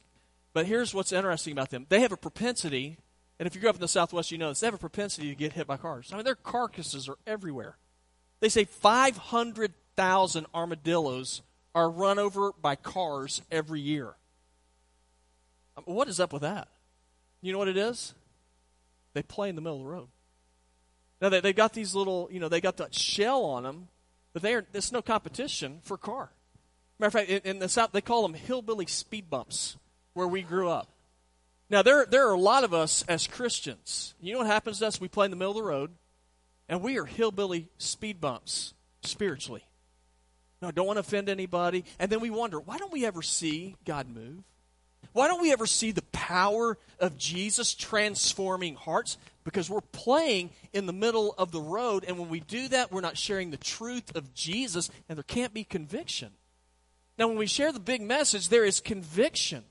But 0.53 0.65
here's 0.65 0.91
what's 0.91 1.11
interesting 1.11 1.53
about 1.53 1.69
them: 1.69 1.85
they 1.87 1.99
have 1.99 2.11
a 2.11 2.17
propensity, 2.17 2.97
and 3.37 3.45
if 3.45 3.53
you 3.53 3.61
grew 3.61 3.69
up 3.69 3.75
in 3.75 3.81
the 3.81 3.87
Southwest, 3.87 4.31
you 4.31 4.39
know 4.39 4.49
this. 4.49 4.61
They 4.61 4.67
have 4.67 4.73
a 4.73 4.79
propensity 4.79 5.29
to 5.29 5.35
get 5.35 5.53
hit 5.53 5.67
by 5.67 5.77
cars. 5.77 6.09
I 6.11 6.15
mean, 6.15 6.25
their 6.25 6.33
carcasses 6.33 7.07
are 7.07 7.19
everywhere. 7.27 7.77
They 8.39 8.49
say 8.49 8.65
500,000 8.65 10.47
armadillos 10.51 11.43
are 11.75 11.91
run 11.91 12.17
over 12.17 12.53
by 12.59 12.75
cars 12.75 13.43
every 13.51 13.81
year. 13.81 14.15
Um, 15.77 15.83
what 15.85 16.07
is 16.07 16.19
up 16.19 16.33
with 16.33 16.41
that? 16.41 16.67
You 17.41 17.51
know 17.51 17.57
what 17.57 17.67
it 17.67 17.77
is? 17.77 18.13
They 19.13 19.23
play 19.23 19.49
in 19.49 19.55
the 19.55 19.61
middle 19.61 19.77
of 19.77 19.83
the 19.83 19.89
road. 19.89 20.07
Now 21.21 21.29
they, 21.29 21.39
they've 21.39 21.55
got 21.55 21.73
these 21.73 21.95
little, 21.95 22.29
you 22.31 22.39
know, 22.39 22.49
they 22.49 22.61
got 22.61 22.77
that 22.77 22.95
shell 22.95 23.43
on 23.43 23.63
them 23.63 23.87
but 24.33 24.41
they 24.41 24.53
are, 24.53 24.65
there's 24.71 24.91
no 24.91 25.01
competition 25.01 25.79
for 25.83 25.97
car. 25.97 26.31
Matter 26.99 27.07
of 27.07 27.13
fact, 27.13 27.29
in, 27.29 27.41
in 27.43 27.59
the 27.59 27.69
South, 27.69 27.91
they 27.91 28.01
call 28.01 28.21
them 28.21 28.33
hillbilly 28.33 28.85
speed 28.85 29.29
bumps 29.29 29.77
where 30.13 30.27
we 30.27 30.41
grew 30.41 30.69
up. 30.69 30.89
Now, 31.69 31.81
there, 31.81 32.05
there 32.05 32.27
are 32.27 32.33
a 32.33 32.39
lot 32.39 32.63
of 32.63 32.73
us 32.73 33.03
as 33.07 33.27
Christians. 33.27 34.13
You 34.21 34.33
know 34.33 34.39
what 34.39 34.47
happens 34.47 34.79
to 34.79 34.87
us? 34.87 34.99
We 34.99 35.07
play 35.07 35.25
in 35.25 35.31
the 35.31 35.37
middle 35.37 35.51
of 35.51 35.57
the 35.57 35.63
road, 35.63 35.91
and 36.67 36.81
we 36.81 36.97
are 36.99 37.05
hillbilly 37.05 37.69
speed 37.77 38.19
bumps 38.19 38.73
spiritually. 39.03 39.63
No, 40.61 40.69
don't 40.69 40.85
want 40.85 40.97
to 40.97 41.01
offend 41.01 41.27
anybody. 41.27 41.85
And 41.97 42.11
then 42.11 42.19
we 42.19 42.29
wonder, 42.29 42.59
why 42.59 42.77
don't 42.77 42.91
we 42.91 43.05
ever 43.05 43.21
see 43.21 43.75
God 43.85 44.07
move? 44.07 44.43
Why 45.13 45.27
don't 45.27 45.41
we 45.41 45.51
ever 45.51 45.65
see 45.65 45.91
the 45.91 46.03
power 46.13 46.77
of 46.99 47.17
Jesus 47.17 47.73
transforming 47.73 48.75
hearts? 48.75 49.17
Because 49.43 49.69
we're 49.69 49.81
playing 49.81 50.51
in 50.71 50.85
the 50.85 50.93
middle 50.93 51.33
of 51.37 51.51
the 51.51 51.61
road, 51.61 52.05
and 52.07 52.17
when 52.17 52.29
we 52.29 52.39
do 52.39 52.67
that, 52.69 52.91
we're 52.91 53.01
not 53.01 53.17
sharing 53.17 53.51
the 53.51 53.57
truth 53.57 54.15
of 54.15 54.33
Jesus, 54.33 54.89
and 55.09 55.17
there 55.17 55.23
can't 55.23 55.53
be 55.53 55.63
conviction. 55.63 56.31
Now, 57.17 57.27
when 57.27 57.37
we 57.37 57.47
share 57.47 57.71
the 57.71 57.79
big 57.79 58.01
message, 58.01 58.49
there 58.49 58.63
is 58.63 58.79
conviction. 58.79 59.63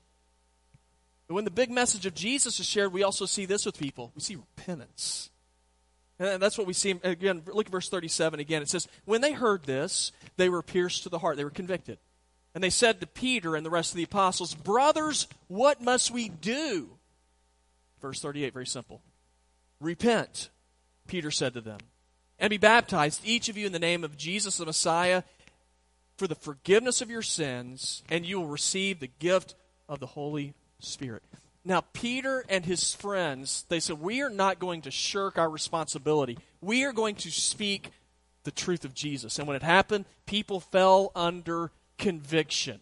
But 1.27 1.35
when 1.35 1.45
the 1.45 1.51
big 1.51 1.71
message 1.71 2.05
of 2.05 2.13
Jesus 2.13 2.59
is 2.59 2.65
shared, 2.65 2.93
we 2.93 3.03
also 3.03 3.25
see 3.25 3.45
this 3.45 3.65
with 3.65 3.77
people 3.77 4.11
we 4.15 4.21
see 4.21 4.35
repentance. 4.35 5.29
And 6.19 6.41
that's 6.41 6.57
what 6.57 6.67
we 6.67 6.73
see. 6.73 6.99
Again, 7.03 7.41
look 7.47 7.65
at 7.65 7.71
verse 7.71 7.89
37 7.89 8.39
again. 8.39 8.61
It 8.61 8.69
says, 8.69 8.87
When 9.05 9.21
they 9.21 9.31
heard 9.31 9.63
this, 9.63 10.11
they 10.37 10.49
were 10.49 10.61
pierced 10.61 11.03
to 11.03 11.09
the 11.09 11.17
heart, 11.17 11.37
they 11.37 11.43
were 11.43 11.49
convicted. 11.49 11.97
And 12.53 12.63
they 12.63 12.69
said 12.69 12.99
to 12.99 13.07
Peter 13.07 13.55
and 13.55 13.65
the 13.65 13.69
rest 13.69 13.91
of 13.91 13.97
the 13.97 14.03
apostles, 14.03 14.53
Brothers, 14.53 15.27
what 15.47 15.81
must 15.81 16.11
we 16.11 16.29
do? 16.29 16.89
Verse 18.01 18.19
38, 18.19 18.53
very 18.53 18.65
simple. 18.65 19.01
Repent, 19.79 20.49
Peter 21.07 21.31
said 21.31 21.53
to 21.53 21.61
them, 21.61 21.79
and 22.39 22.49
be 22.49 22.57
baptized, 22.57 23.21
each 23.23 23.49
of 23.49 23.57
you, 23.57 23.67
in 23.67 23.71
the 23.71 23.79
name 23.79 24.03
of 24.03 24.17
Jesus 24.17 24.57
the 24.57 24.65
Messiah, 24.65 25.23
for 26.17 26.27
the 26.27 26.35
forgiveness 26.35 27.01
of 27.01 27.09
your 27.09 27.21
sins, 27.21 28.03
and 28.09 28.25
you 28.25 28.39
will 28.39 28.47
receive 28.47 28.99
the 28.99 29.11
gift 29.19 29.55
of 29.87 29.99
the 29.99 30.07
Holy 30.07 30.55
Spirit. 30.79 31.23
Now, 31.63 31.81
Peter 31.93 32.43
and 32.49 32.65
his 32.65 32.95
friends, 32.95 33.65
they 33.69 33.79
said, 33.79 33.99
We 33.99 34.21
are 34.21 34.29
not 34.29 34.59
going 34.59 34.81
to 34.81 34.91
shirk 34.91 35.37
our 35.37 35.49
responsibility. 35.49 36.39
We 36.59 36.83
are 36.85 36.93
going 36.93 37.15
to 37.17 37.31
speak 37.31 37.91
the 38.43 38.51
truth 38.51 38.85
of 38.85 38.95
Jesus. 38.95 39.37
And 39.37 39.47
when 39.47 39.55
it 39.55 39.63
happened, 39.63 40.05
people 40.25 40.59
fell 40.59 41.11
under 41.15 41.71
conviction. 42.01 42.81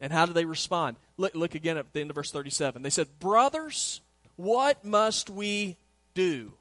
And 0.00 0.10
how 0.10 0.24
do 0.24 0.32
they 0.32 0.46
respond? 0.46 0.96
Look, 1.18 1.34
look 1.34 1.54
again 1.54 1.76
at 1.76 1.92
the 1.92 2.00
end 2.00 2.08
of 2.08 2.16
verse 2.16 2.30
37. 2.30 2.80
They 2.80 2.88
said, 2.88 3.18
Brothers, 3.18 4.00
what 4.36 4.82
must 4.82 5.28
we 5.28 5.76
do? 6.14 6.52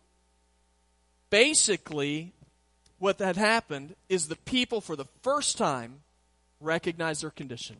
Basically, 1.29 2.33
what 2.97 3.19
had 3.19 3.38
happened 3.38 3.95
is 4.09 4.27
the 4.27 4.35
people, 4.35 4.81
for 4.81 4.97
the 4.97 5.05
first 5.21 5.57
time, 5.57 6.01
recognized 6.59 7.23
their 7.23 7.29
condition. 7.29 7.77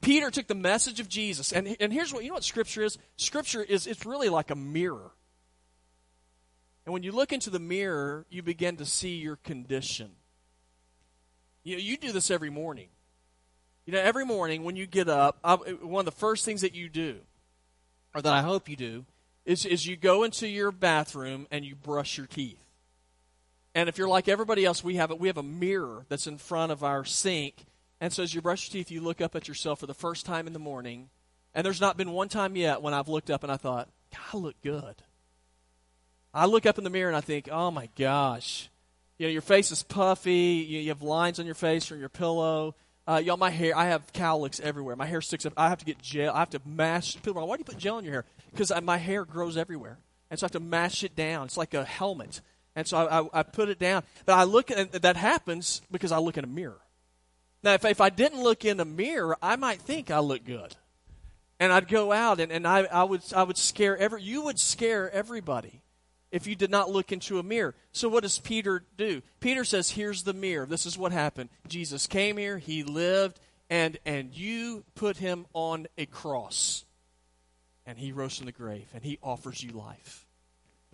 Peter 0.00 0.30
took 0.30 0.46
the 0.46 0.54
message 0.54 1.00
of 1.00 1.08
Jesus, 1.08 1.52
and, 1.52 1.76
and 1.80 1.92
here's 1.92 2.12
what 2.12 2.22
you 2.22 2.28
know 2.28 2.34
what 2.34 2.44
Scripture 2.44 2.84
is? 2.84 2.96
Scripture 3.16 3.62
is 3.62 3.86
it's 3.86 4.06
really 4.06 4.28
like 4.28 4.50
a 4.50 4.54
mirror. 4.54 5.10
And 6.86 6.92
when 6.92 7.02
you 7.02 7.12
look 7.12 7.32
into 7.32 7.50
the 7.50 7.58
mirror, 7.58 8.26
you 8.30 8.42
begin 8.42 8.76
to 8.76 8.84
see 8.84 9.16
your 9.16 9.36
condition. 9.36 10.10
You 11.64 11.76
know, 11.76 11.82
you 11.82 11.96
do 11.96 12.12
this 12.12 12.30
every 12.30 12.50
morning. 12.50 12.88
You 13.86 13.92
know, 13.92 14.00
every 14.00 14.24
morning 14.24 14.64
when 14.64 14.76
you 14.76 14.86
get 14.86 15.08
up, 15.08 15.38
I, 15.44 15.54
one 15.54 16.00
of 16.00 16.06
the 16.06 16.18
first 16.18 16.44
things 16.44 16.62
that 16.62 16.74
you 16.74 16.88
do, 16.88 17.18
or 18.14 18.22
that 18.22 18.32
I 18.32 18.42
hope 18.42 18.68
you 18.68 18.76
do, 18.76 19.04
is, 19.44 19.66
is 19.66 19.86
you 19.86 19.96
go 19.96 20.22
into 20.22 20.48
your 20.48 20.72
bathroom 20.72 21.46
and 21.50 21.64
you 21.64 21.74
brush 21.74 22.16
your 22.16 22.26
teeth. 22.26 22.58
And 23.74 23.88
if 23.88 23.98
you're 23.98 24.08
like 24.08 24.28
everybody 24.28 24.64
else, 24.64 24.82
we 24.82 24.96
have 24.96 25.10
a, 25.10 25.16
we 25.16 25.28
have 25.28 25.36
a 25.36 25.42
mirror 25.42 26.06
that's 26.08 26.26
in 26.26 26.38
front 26.38 26.72
of 26.72 26.82
our 26.82 27.04
sink. 27.04 27.66
And 28.00 28.12
so 28.12 28.22
as 28.22 28.34
you 28.34 28.40
brush 28.40 28.68
your 28.68 28.72
teeth, 28.72 28.90
you 28.90 29.00
look 29.00 29.20
up 29.20 29.34
at 29.34 29.48
yourself 29.48 29.80
for 29.80 29.86
the 29.86 29.94
first 29.94 30.24
time 30.24 30.46
in 30.46 30.52
the 30.52 30.58
morning. 30.58 31.10
And 31.54 31.64
there's 31.64 31.80
not 31.80 31.96
been 31.96 32.12
one 32.12 32.28
time 32.28 32.56
yet 32.56 32.82
when 32.82 32.94
I've 32.94 33.08
looked 33.08 33.30
up 33.30 33.42
and 33.42 33.52
I 33.52 33.56
thought, 33.56 33.88
God, 34.12 34.20
I 34.32 34.36
look 34.38 34.60
good. 34.62 34.94
I 36.32 36.46
look 36.46 36.66
up 36.66 36.78
in 36.78 36.84
the 36.84 36.90
mirror 36.90 37.08
and 37.08 37.16
I 37.16 37.20
think, 37.20 37.48
oh 37.50 37.70
my 37.70 37.88
gosh. 37.96 38.70
You 39.18 39.26
know, 39.26 39.32
your 39.32 39.42
face 39.42 39.70
is 39.70 39.82
puffy. 39.82 40.66
You, 40.68 40.80
you 40.80 40.88
have 40.88 41.02
lines 41.02 41.38
on 41.38 41.46
your 41.46 41.54
face 41.54 41.84
from 41.84 42.00
your 42.00 42.08
pillow. 42.08 42.74
Uh, 43.06 43.20
y'all, 43.22 43.36
my 43.36 43.50
hair, 43.50 43.76
I 43.76 43.86
have 43.86 44.12
cowlicks 44.12 44.60
everywhere. 44.60 44.96
My 44.96 45.06
hair 45.06 45.20
sticks 45.20 45.44
up. 45.44 45.52
I 45.56 45.68
have 45.68 45.78
to 45.78 45.84
get 45.84 46.00
gel. 46.00 46.34
I 46.34 46.38
have 46.38 46.50
to 46.50 46.60
mash. 46.64 47.16
People 47.22 47.42
are 47.42 47.46
why 47.46 47.56
do 47.56 47.60
you 47.60 47.64
put 47.64 47.76
gel 47.76 47.98
in 47.98 48.04
your 48.04 48.14
hair? 48.14 48.24
Because 48.50 48.72
my 48.82 48.96
hair 48.96 49.24
grows 49.24 49.56
everywhere. 49.56 49.98
And 50.30 50.38
so 50.38 50.44
I 50.44 50.46
have 50.46 50.52
to 50.52 50.60
mash 50.60 51.04
it 51.04 51.14
down. 51.14 51.46
It's 51.46 51.58
like 51.58 51.74
a 51.74 51.84
helmet. 51.84 52.40
And 52.74 52.86
so 52.86 52.96
I, 52.96 53.20
I, 53.20 53.40
I 53.40 53.42
put 53.42 53.68
it 53.68 53.78
down. 53.78 54.04
But 54.24 54.38
I 54.38 54.44
look 54.44 54.70
at 54.70 55.02
that 55.02 55.16
happens 55.16 55.82
because 55.90 56.12
I 56.12 56.18
look 56.18 56.38
in 56.38 56.44
a 56.44 56.48
mirror. 56.48 56.80
Now, 57.62 57.74
if, 57.74 57.84
if 57.84 58.00
I 58.00 58.10
didn't 58.10 58.42
look 58.42 58.64
in 58.64 58.80
a 58.80 58.84
mirror, 58.84 59.36
I 59.42 59.56
might 59.56 59.80
think 59.80 60.10
I 60.10 60.18
look 60.20 60.44
good. 60.44 60.74
And 61.60 61.72
I'd 61.72 61.88
go 61.88 62.10
out 62.10 62.40
and, 62.40 62.50
and 62.50 62.66
I, 62.66 62.80
I, 62.84 63.04
would, 63.04 63.22
I 63.34 63.42
would 63.42 63.56
scare 63.56 63.96
every, 63.96 64.22
you 64.22 64.42
would 64.42 64.58
scare 64.58 65.10
everybody 65.10 65.82
if 66.34 66.48
you 66.48 66.56
did 66.56 66.68
not 66.68 66.90
look 66.90 67.12
into 67.12 67.38
a 67.38 67.44
mirror. 67.44 67.76
So 67.92 68.08
what 68.08 68.24
does 68.24 68.40
Peter 68.40 68.82
do? 68.98 69.22
Peter 69.38 69.62
says, 69.64 69.90
here's 69.90 70.24
the 70.24 70.32
mirror. 70.32 70.66
This 70.66 70.84
is 70.84 70.98
what 70.98 71.12
happened. 71.12 71.48
Jesus 71.68 72.08
came 72.08 72.38
here, 72.38 72.58
he 72.58 72.82
lived, 72.82 73.38
and, 73.70 73.98
and 74.04 74.36
you 74.36 74.82
put 74.96 75.18
him 75.18 75.46
on 75.52 75.86
a 75.96 76.06
cross. 76.06 76.84
And 77.86 77.96
he 77.96 78.10
rose 78.10 78.36
from 78.36 78.46
the 78.46 78.52
grave, 78.52 78.88
and 78.92 79.04
he 79.04 79.20
offers 79.22 79.62
you 79.62 79.70
life. 79.70 80.26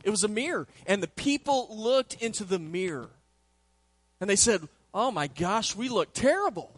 It 0.05 0.11
was 0.11 0.25
a 0.25 0.29
mirror. 0.29 0.69
And 0.87 1.03
the 1.03 1.09
people 1.09 1.69
looked 1.71 2.15
into 2.23 2.45
the 2.45 2.59
mirror. 2.59 3.09
And 4.21 4.29
they 4.29 4.37
said, 4.37 4.69
Oh 4.93 5.11
my 5.11 5.29
gosh, 5.29 5.75
we 5.75 5.89
look 5.89 6.13
terrible. 6.13 6.71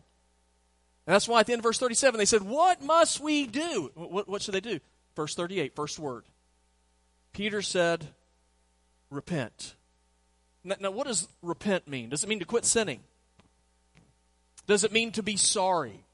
And 1.05 1.15
that's 1.15 1.27
why 1.27 1.41
at 1.41 1.47
the 1.47 1.53
end 1.53 1.61
of 1.61 1.65
verse 1.65 1.79
37, 1.79 2.17
they 2.17 2.27
said, 2.27 2.43
What 2.43 2.81
must 2.81 3.19
we 3.19 3.49
do? 3.49 3.91
What, 3.95 4.29
what 4.29 4.41
should 4.41 4.55
they 4.55 4.61
do? 4.61 4.79
Verse 5.17 5.35
38, 5.35 5.75
first 5.75 5.99
word. 5.99 6.23
Peter 7.33 7.61
said, 7.61 8.07
Repent. 9.13 9.75
Now, 10.65 10.77
now, 10.81 10.91
what 10.91 11.07
does 11.07 11.29
repent 11.43 11.87
mean? 11.87 12.09
Does 12.09 12.25
it 12.25 12.29
mean 12.29 12.39
to 12.39 12.45
quit 12.45 12.65
sinning? 12.65 13.01
Does 14.67 14.85
it 14.85 14.93
mean 14.93 15.13
to 15.13 15.23
be 15.23 15.37
sorry? 15.37 16.05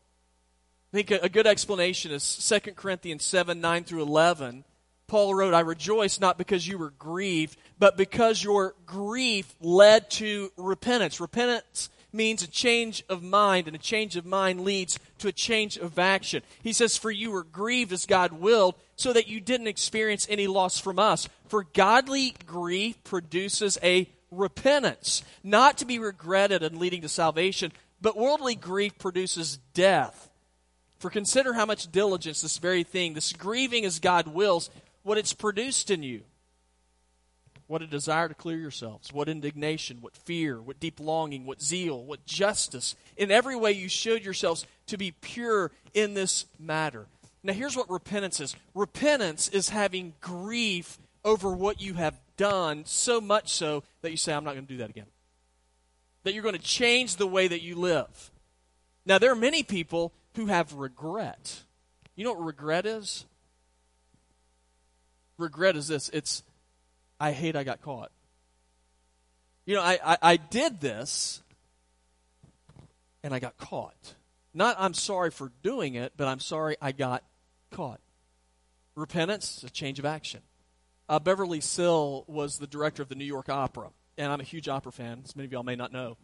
I 0.92 0.96
think 0.96 1.10
a, 1.10 1.18
a 1.22 1.28
good 1.28 1.46
explanation 1.46 2.10
is 2.12 2.48
2 2.64 2.72
Corinthians 2.72 3.24
7 3.24 3.60
9 3.60 3.84
through 3.84 4.02
11 4.02 4.64
Paul 5.08 5.34
wrote, 5.34 5.54
I 5.54 5.60
rejoice 5.60 6.20
not 6.20 6.36
because 6.36 6.68
you 6.68 6.76
were 6.76 6.90
grieved, 6.90 7.58
but 7.78 7.96
because 7.96 8.44
your 8.44 8.74
grief 8.84 9.52
led 9.58 10.10
to 10.12 10.52
repentance. 10.58 11.18
Repentance 11.18 11.88
means 12.12 12.42
a 12.42 12.48
change 12.48 13.04
of 13.08 13.22
mind, 13.22 13.66
and 13.66 13.76
a 13.76 13.80
change 13.80 14.16
of 14.16 14.24
mind 14.24 14.60
leads 14.60 14.98
to 15.18 15.28
a 15.28 15.32
change 15.32 15.76
of 15.76 15.98
action. 15.98 16.42
He 16.62 16.72
says, 16.72 16.96
For 16.96 17.10
you 17.10 17.30
were 17.30 17.44
grieved 17.44 17.92
as 17.92 18.06
God 18.06 18.32
willed, 18.32 18.74
so 18.96 19.12
that 19.12 19.28
you 19.28 19.40
didn't 19.40 19.66
experience 19.66 20.26
any 20.28 20.46
loss 20.46 20.78
from 20.78 20.98
us. 20.98 21.28
For 21.48 21.64
godly 21.64 22.34
grief 22.46 23.02
produces 23.04 23.78
a 23.82 24.08
repentance, 24.30 25.22
not 25.42 25.78
to 25.78 25.84
be 25.84 25.98
regretted 25.98 26.62
and 26.62 26.78
leading 26.78 27.02
to 27.02 27.08
salvation, 27.08 27.72
but 28.00 28.16
worldly 28.16 28.54
grief 28.54 28.98
produces 28.98 29.58
death. 29.74 30.30
For 30.98 31.10
consider 31.10 31.52
how 31.52 31.66
much 31.66 31.90
diligence 31.92 32.42
this 32.42 32.58
very 32.58 32.82
thing, 32.82 33.14
this 33.14 33.32
grieving 33.32 33.84
as 33.84 34.00
God 34.00 34.28
wills, 34.28 34.70
what 35.02 35.18
it's 35.18 35.32
produced 35.32 35.90
in 35.90 36.02
you. 36.02 36.22
What 37.68 37.82
a 37.82 37.86
desire 37.86 38.28
to 38.28 38.34
clear 38.34 38.56
yourselves, 38.56 39.12
what 39.12 39.28
indignation, 39.28 39.98
what 40.00 40.16
fear, 40.16 40.60
what 40.60 40.80
deep 40.80 40.98
longing, 40.98 41.44
what 41.44 41.62
zeal, 41.62 42.02
what 42.02 42.24
justice. 42.24 42.96
In 43.16 43.30
every 43.30 43.54
way, 43.54 43.72
you 43.72 43.88
showed 43.88 44.24
yourselves 44.24 44.66
to 44.86 44.96
be 44.96 45.12
pure 45.12 45.70
in 45.94 46.14
this 46.14 46.46
matter. 46.58 47.06
Now, 47.42 47.52
here's 47.52 47.76
what 47.76 47.90
repentance 47.90 48.40
is 48.40 48.56
repentance 48.74 49.48
is 49.48 49.68
having 49.68 50.14
grief 50.20 50.98
over 51.24 51.52
what 51.52 51.80
you 51.80 51.94
have 51.94 52.18
done, 52.38 52.84
so 52.86 53.20
much 53.20 53.52
so 53.52 53.84
that 54.00 54.10
you 54.10 54.16
say, 54.16 54.32
I'm 54.32 54.44
not 54.44 54.54
going 54.54 54.66
to 54.66 54.72
do 54.72 54.78
that 54.78 54.90
again. 54.90 55.06
That 56.24 56.32
you're 56.32 56.42
going 56.42 56.56
to 56.56 56.60
change 56.60 57.16
the 57.16 57.26
way 57.26 57.48
that 57.48 57.60
you 57.60 57.76
live. 57.76 58.30
Now, 59.04 59.18
there 59.18 59.30
are 59.30 59.36
many 59.36 59.62
people 59.62 60.12
who 60.36 60.46
have 60.46 60.72
regret. 60.72 61.64
You 62.16 62.24
know 62.24 62.32
what 62.32 62.44
regret 62.44 62.86
is? 62.86 63.26
regret 65.38 65.76
is 65.76 65.88
this 65.88 66.10
it's, 66.10 66.42
I 67.20 67.32
hate 67.32 67.56
I 67.56 67.64
got 67.64 67.82
caught. 67.82 68.10
You 69.66 69.74
know, 69.74 69.82
I, 69.82 69.98
I, 70.04 70.18
I 70.22 70.36
did 70.36 70.80
this 70.80 71.42
and 73.22 73.34
I 73.34 73.38
got 73.38 73.56
caught. 73.58 74.14
Not 74.54 74.76
I'm 74.78 74.94
sorry 74.94 75.30
for 75.30 75.52
doing 75.62 75.94
it, 75.94 76.12
but 76.16 76.26
I'm 76.26 76.40
sorry 76.40 76.76
I 76.80 76.92
got 76.92 77.22
caught. 77.70 78.00
Repentance 78.94 79.62
a 79.62 79.70
change 79.70 79.98
of 79.98 80.04
action. 80.04 80.40
Uh, 81.08 81.18
Beverly 81.18 81.60
Sill 81.60 82.24
was 82.26 82.58
the 82.58 82.66
director 82.66 83.02
of 83.02 83.08
the 83.08 83.14
New 83.14 83.24
York 83.24 83.48
Opera, 83.48 83.90
and 84.16 84.32
I'm 84.32 84.40
a 84.40 84.44
huge 84.44 84.68
opera 84.68 84.92
fan, 84.92 85.22
as 85.24 85.36
many 85.36 85.46
of 85.46 85.52
y'all 85.52 85.62
may 85.62 85.76
not 85.76 85.92
know. 85.92 86.16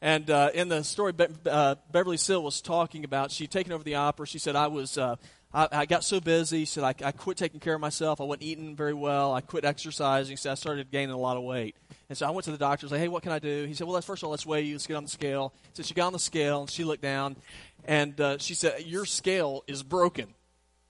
And 0.00 0.28
uh, 0.30 0.50
in 0.52 0.68
the 0.68 0.82
story, 0.82 1.12
Be- 1.12 1.26
uh, 1.46 1.76
Beverly 1.92 2.16
Sill 2.16 2.42
was 2.42 2.60
talking 2.60 3.04
about 3.04 3.30
she'd 3.30 3.52
taken 3.52 3.72
over 3.72 3.84
the 3.84 3.94
opera. 3.94 4.26
She 4.26 4.38
said, 4.38 4.56
"I 4.56 4.66
was 4.66 4.98
uh, 4.98 5.16
I, 5.54 5.68
I 5.72 5.86
got 5.86 6.04
so 6.04 6.20
busy. 6.20 6.64
Said, 6.64 6.84
I, 6.84 6.94
I 7.04 7.12
quit 7.12 7.36
taking 7.36 7.60
care 7.60 7.74
of 7.74 7.80
myself. 7.80 8.20
I 8.20 8.24
wasn't 8.24 8.44
eating 8.44 8.74
very 8.74 8.94
well. 8.94 9.34
I 9.34 9.40
quit 9.40 9.64
exercising. 9.64 10.36
Said, 10.36 10.52
I 10.52 10.54
started 10.54 10.90
gaining 10.90 11.14
a 11.14 11.18
lot 11.18 11.36
of 11.36 11.42
weight. 11.42 11.76
And 12.08 12.16
so 12.16 12.26
I 12.26 12.30
went 12.30 12.44
to 12.44 12.52
the 12.52 12.58
doctor. 12.58 12.84
I 12.84 12.86
was 12.86 12.92
like, 12.92 13.00
hey, 13.00 13.08
what 13.08 13.22
can 13.22 13.32
I 13.32 13.38
do? 13.38 13.64
He 13.66 13.74
said, 13.74 13.86
well, 13.86 13.94
let's, 13.94 14.06
first 14.06 14.22
of 14.22 14.26
all, 14.26 14.30
let's 14.30 14.46
weigh 14.46 14.62
you. 14.62 14.74
Let's 14.74 14.86
get 14.86 14.96
on 14.96 15.04
the 15.04 15.10
scale. 15.10 15.52
So 15.74 15.82
she 15.82 15.94
got 15.94 16.06
on 16.06 16.12
the 16.12 16.18
scale, 16.18 16.62
and 16.62 16.70
she 16.70 16.84
looked 16.84 17.02
down, 17.02 17.36
and 17.84 18.18
uh, 18.20 18.38
she 18.38 18.54
said, 18.54 18.82
your 18.86 19.04
scale 19.04 19.64
is 19.66 19.82
broken. 19.82 20.34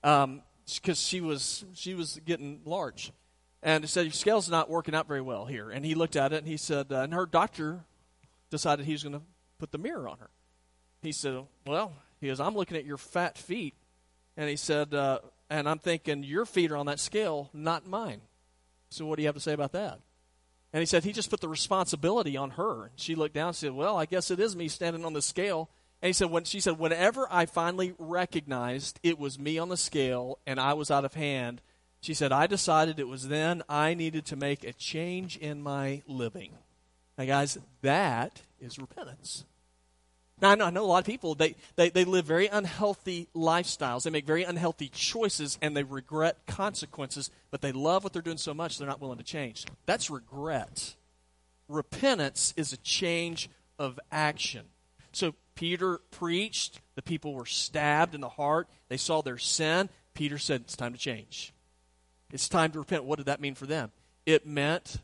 Because 0.01 0.23
um, 0.23 0.41
she 0.95 1.21
was, 1.21 1.65
she 1.73 1.93
was 1.93 2.19
getting 2.25 2.61
large. 2.65 3.11
And 3.61 3.83
he 3.83 3.87
said, 3.87 4.05
your 4.05 4.13
scale's 4.13 4.49
not 4.49 4.69
working 4.69 4.93
out 4.93 5.07
very 5.07 5.21
well 5.21 5.45
here. 5.45 5.69
And 5.69 5.85
he 5.85 5.95
looked 5.95 6.15
at 6.15 6.33
it, 6.33 6.37
and 6.37 6.47
he 6.47 6.57
said, 6.57 6.91
uh, 6.91 7.01
and 7.01 7.13
her 7.13 7.25
doctor 7.25 7.85
decided 8.49 8.85
he 8.85 8.91
was 8.91 9.03
going 9.03 9.15
to 9.15 9.21
put 9.59 9.71
the 9.71 9.77
mirror 9.77 10.09
on 10.09 10.17
her. 10.19 10.29
He 11.01 11.11
said, 11.11 11.41
well, 11.65 11.93
he 12.19 12.27
goes, 12.27 12.39
I'm 12.39 12.55
looking 12.55 12.77
at 12.77 12.85
your 12.85 12.97
fat 12.97 13.37
feet 13.37 13.75
and 14.35 14.49
he 14.49 14.55
said, 14.55 14.93
uh, 14.93 15.19
and 15.49 15.69
I'm 15.69 15.79
thinking, 15.79 16.23
your 16.23 16.45
feet 16.45 16.71
are 16.71 16.77
on 16.77 16.87
that 16.87 16.99
scale, 16.99 17.49
not 17.53 17.87
mine. 17.87 18.21
So 18.89 19.05
what 19.05 19.17
do 19.17 19.23
you 19.23 19.27
have 19.27 19.35
to 19.35 19.41
say 19.41 19.53
about 19.53 19.71
that? 19.73 19.99
And 20.71 20.79
he 20.79 20.85
said, 20.85 21.03
he 21.03 21.13
just 21.13 21.29
put 21.29 21.41
the 21.41 21.47
responsibility 21.47 22.35
on 22.35 22.51
her. 22.51 22.91
She 22.95 23.13
looked 23.13 23.35
down 23.35 23.49
and 23.49 23.55
said, 23.55 23.73
well, 23.73 23.97
I 23.97 24.05
guess 24.05 24.31
it 24.31 24.39
is 24.39 24.55
me 24.55 24.67
standing 24.67 25.05
on 25.05 25.13
the 25.13 25.21
scale. 25.21 25.69
And 26.01 26.07
he 26.07 26.13
said, 26.13 26.31
when, 26.31 26.43
she 26.45 26.59
said, 26.59 26.79
whenever 26.79 27.27
I 27.29 27.45
finally 27.45 27.93
recognized 27.99 28.99
it 29.03 29.19
was 29.19 29.37
me 29.37 29.59
on 29.59 29.69
the 29.69 29.77
scale 29.77 30.39
and 30.47 30.59
I 30.59 30.73
was 30.73 30.89
out 30.89 31.05
of 31.05 31.13
hand, 31.13 31.61
she 32.01 32.13
said, 32.13 32.31
I 32.31 32.47
decided 32.47 32.99
it 32.99 33.07
was 33.07 33.27
then 33.27 33.61
I 33.69 33.93
needed 33.93 34.25
to 34.25 34.35
make 34.35 34.63
a 34.63 34.73
change 34.73 35.37
in 35.37 35.61
my 35.61 36.01
living. 36.07 36.53
Now, 37.17 37.25
guys, 37.25 37.57
that 37.81 38.41
is 38.59 38.79
repentance. 38.79 39.45
Now, 40.43 40.49
I 40.51 40.55
know, 40.55 40.65
I 40.65 40.71
know 40.71 40.83
a 40.83 40.85
lot 40.85 40.97
of 40.97 41.05
people, 41.05 41.35
they, 41.35 41.55
they, 41.77 41.89
they 41.89 42.03
live 42.03 42.25
very 42.25 42.47
unhealthy 42.47 43.29
lifestyles. 43.33 44.03
They 44.03 44.09
make 44.09 44.25
very 44.25 44.43
unhealthy 44.43 44.89
choices 44.89 45.57
and 45.61 45.73
they 45.73 45.83
regret 45.83 46.45
consequences, 46.47 47.31
but 47.49 47.61
they 47.61 47.71
love 47.71 48.03
what 48.03 48.11
they're 48.11 48.21
doing 48.21 48.35
so 48.35 48.53
much 48.53 48.77
they're 48.77 48.85
not 48.85 48.99
willing 48.99 49.19
to 49.19 49.23
change. 49.23 49.65
That's 49.85 50.09
regret. 50.09 50.95
Repentance 51.69 52.53
is 52.57 52.73
a 52.73 52.77
change 52.77 53.49
of 53.79 53.97
action. 54.11 54.65
So 55.13 55.33
Peter 55.55 56.01
preached, 56.11 56.81
the 56.95 57.01
people 57.01 57.33
were 57.33 57.45
stabbed 57.45 58.13
in 58.13 58.19
the 58.19 58.27
heart, 58.27 58.67
they 58.89 58.97
saw 58.97 59.21
their 59.21 59.37
sin. 59.37 59.87
Peter 60.13 60.37
said, 60.37 60.63
It's 60.65 60.75
time 60.75 60.91
to 60.91 60.99
change. 60.99 61.53
It's 62.33 62.49
time 62.49 62.73
to 62.73 62.79
repent. 62.79 63.05
What 63.05 63.15
did 63.15 63.27
that 63.27 63.39
mean 63.39 63.55
for 63.55 63.65
them? 63.65 63.93
It 64.25 64.45
meant 64.45 64.97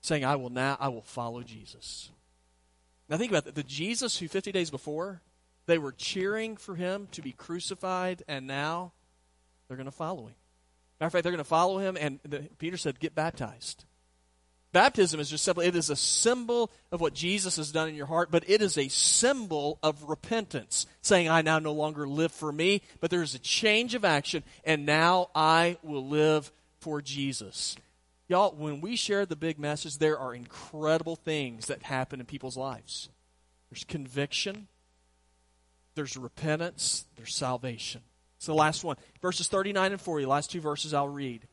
saying, 0.00 0.24
I 0.24 0.34
will 0.34 0.50
now, 0.50 0.76
I 0.80 0.88
will 0.88 1.02
follow 1.02 1.42
Jesus. 1.42 2.10
Now 3.12 3.18
think 3.18 3.30
about 3.30 3.44
that. 3.44 3.54
The 3.54 3.62
Jesus 3.62 4.18
who 4.18 4.26
50 4.26 4.52
days 4.52 4.70
before, 4.70 5.20
they 5.66 5.76
were 5.76 5.92
cheering 5.92 6.56
for 6.56 6.74
him 6.74 7.08
to 7.12 7.20
be 7.20 7.32
crucified, 7.32 8.22
and 8.26 8.46
now 8.46 8.92
they're 9.68 9.76
going 9.76 9.84
to 9.84 9.90
follow 9.90 10.28
him. 10.28 10.34
Matter 10.98 11.08
of 11.08 11.12
fact, 11.12 11.22
they're 11.22 11.32
going 11.32 11.36
to 11.36 11.44
follow 11.44 11.76
him, 11.76 11.98
and 12.00 12.20
the, 12.24 12.48
Peter 12.56 12.78
said, 12.78 12.98
get 12.98 13.14
baptized. 13.14 13.84
Baptism 14.72 15.20
is 15.20 15.28
just 15.28 15.44
simply, 15.44 15.66
it 15.66 15.76
is 15.76 15.90
a 15.90 15.96
symbol 15.96 16.70
of 16.90 17.02
what 17.02 17.12
Jesus 17.12 17.56
has 17.56 17.70
done 17.70 17.90
in 17.90 17.94
your 17.94 18.06
heart, 18.06 18.30
but 18.30 18.48
it 18.48 18.62
is 18.62 18.78
a 18.78 18.88
symbol 18.88 19.78
of 19.82 20.04
repentance, 20.04 20.86
saying, 21.02 21.28
I 21.28 21.42
now 21.42 21.58
no 21.58 21.74
longer 21.74 22.08
live 22.08 22.32
for 22.32 22.50
me, 22.50 22.80
but 23.00 23.10
there 23.10 23.22
is 23.22 23.34
a 23.34 23.38
change 23.38 23.94
of 23.94 24.06
action, 24.06 24.42
and 24.64 24.86
now 24.86 25.28
I 25.34 25.76
will 25.82 26.08
live 26.08 26.50
for 26.80 27.02
Jesus. 27.02 27.76
Y'all, 28.28 28.54
when 28.56 28.80
we 28.80 28.96
share 28.96 29.26
the 29.26 29.36
big 29.36 29.58
message, 29.58 29.98
there 29.98 30.18
are 30.18 30.34
incredible 30.34 31.16
things 31.16 31.66
that 31.66 31.82
happen 31.82 32.20
in 32.20 32.26
people's 32.26 32.56
lives. 32.56 33.08
There's 33.70 33.84
conviction, 33.84 34.68
there's 35.94 36.16
repentance, 36.16 37.06
there's 37.16 37.34
salvation. 37.34 38.02
So 38.38 38.52
the 38.52 38.58
last 38.58 38.84
one, 38.84 38.96
verses 39.20 39.48
39 39.48 39.92
and 39.92 40.00
40, 40.00 40.26
last 40.26 40.50
two 40.50 40.60
verses 40.60 40.94
I'll 40.94 41.08
read. 41.08 41.46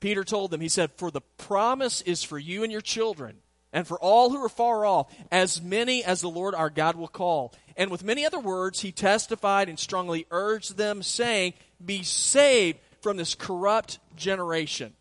Peter 0.00 0.24
told 0.24 0.50
them, 0.50 0.60
he 0.60 0.68
said, 0.68 0.90
For 0.96 1.10
the 1.10 1.20
promise 1.38 2.00
is 2.02 2.22
for 2.22 2.38
you 2.38 2.62
and 2.62 2.70
your 2.70 2.80
children, 2.80 3.36
and 3.72 3.86
for 3.86 3.98
all 3.98 4.30
who 4.30 4.44
are 4.44 4.48
far 4.48 4.84
off, 4.84 5.12
as 5.30 5.60
many 5.60 6.04
as 6.04 6.20
the 6.20 6.28
Lord 6.28 6.54
our 6.54 6.70
God 6.70 6.96
will 6.96 7.08
call. 7.08 7.54
And 7.76 7.90
with 7.90 8.04
many 8.04 8.24
other 8.24 8.38
words, 8.38 8.80
he 8.80 8.92
testified 8.92 9.68
and 9.68 9.78
strongly 9.78 10.26
urged 10.30 10.76
them, 10.76 11.02
saying, 11.02 11.54
Be 11.84 12.02
saved 12.02 12.78
from 13.00 13.16
this 13.16 13.34
corrupt 13.34 13.98
generation. 14.16 14.94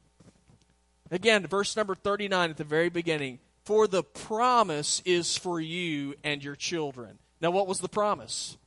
Again, 1.13 1.45
verse 1.45 1.77
number 1.77 1.93
39 1.93 2.49
at 2.49 2.57
the 2.57 2.63
very 2.63 2.89
beginning. 2.89 3.37
For 3.65 3.87
the 3.87 4.01
promise 4.01 4.99
is 5.05 5.37
for 5.37 5.61
you 5.61 6.15
and 6.23 6.43
your 6.43 6.55
children. 6.55 7.19
Now, 7.39 7.51
what 7.51 7.67
was 7.67 7.79
the 7.79 7.87
promise? 7.87 8.57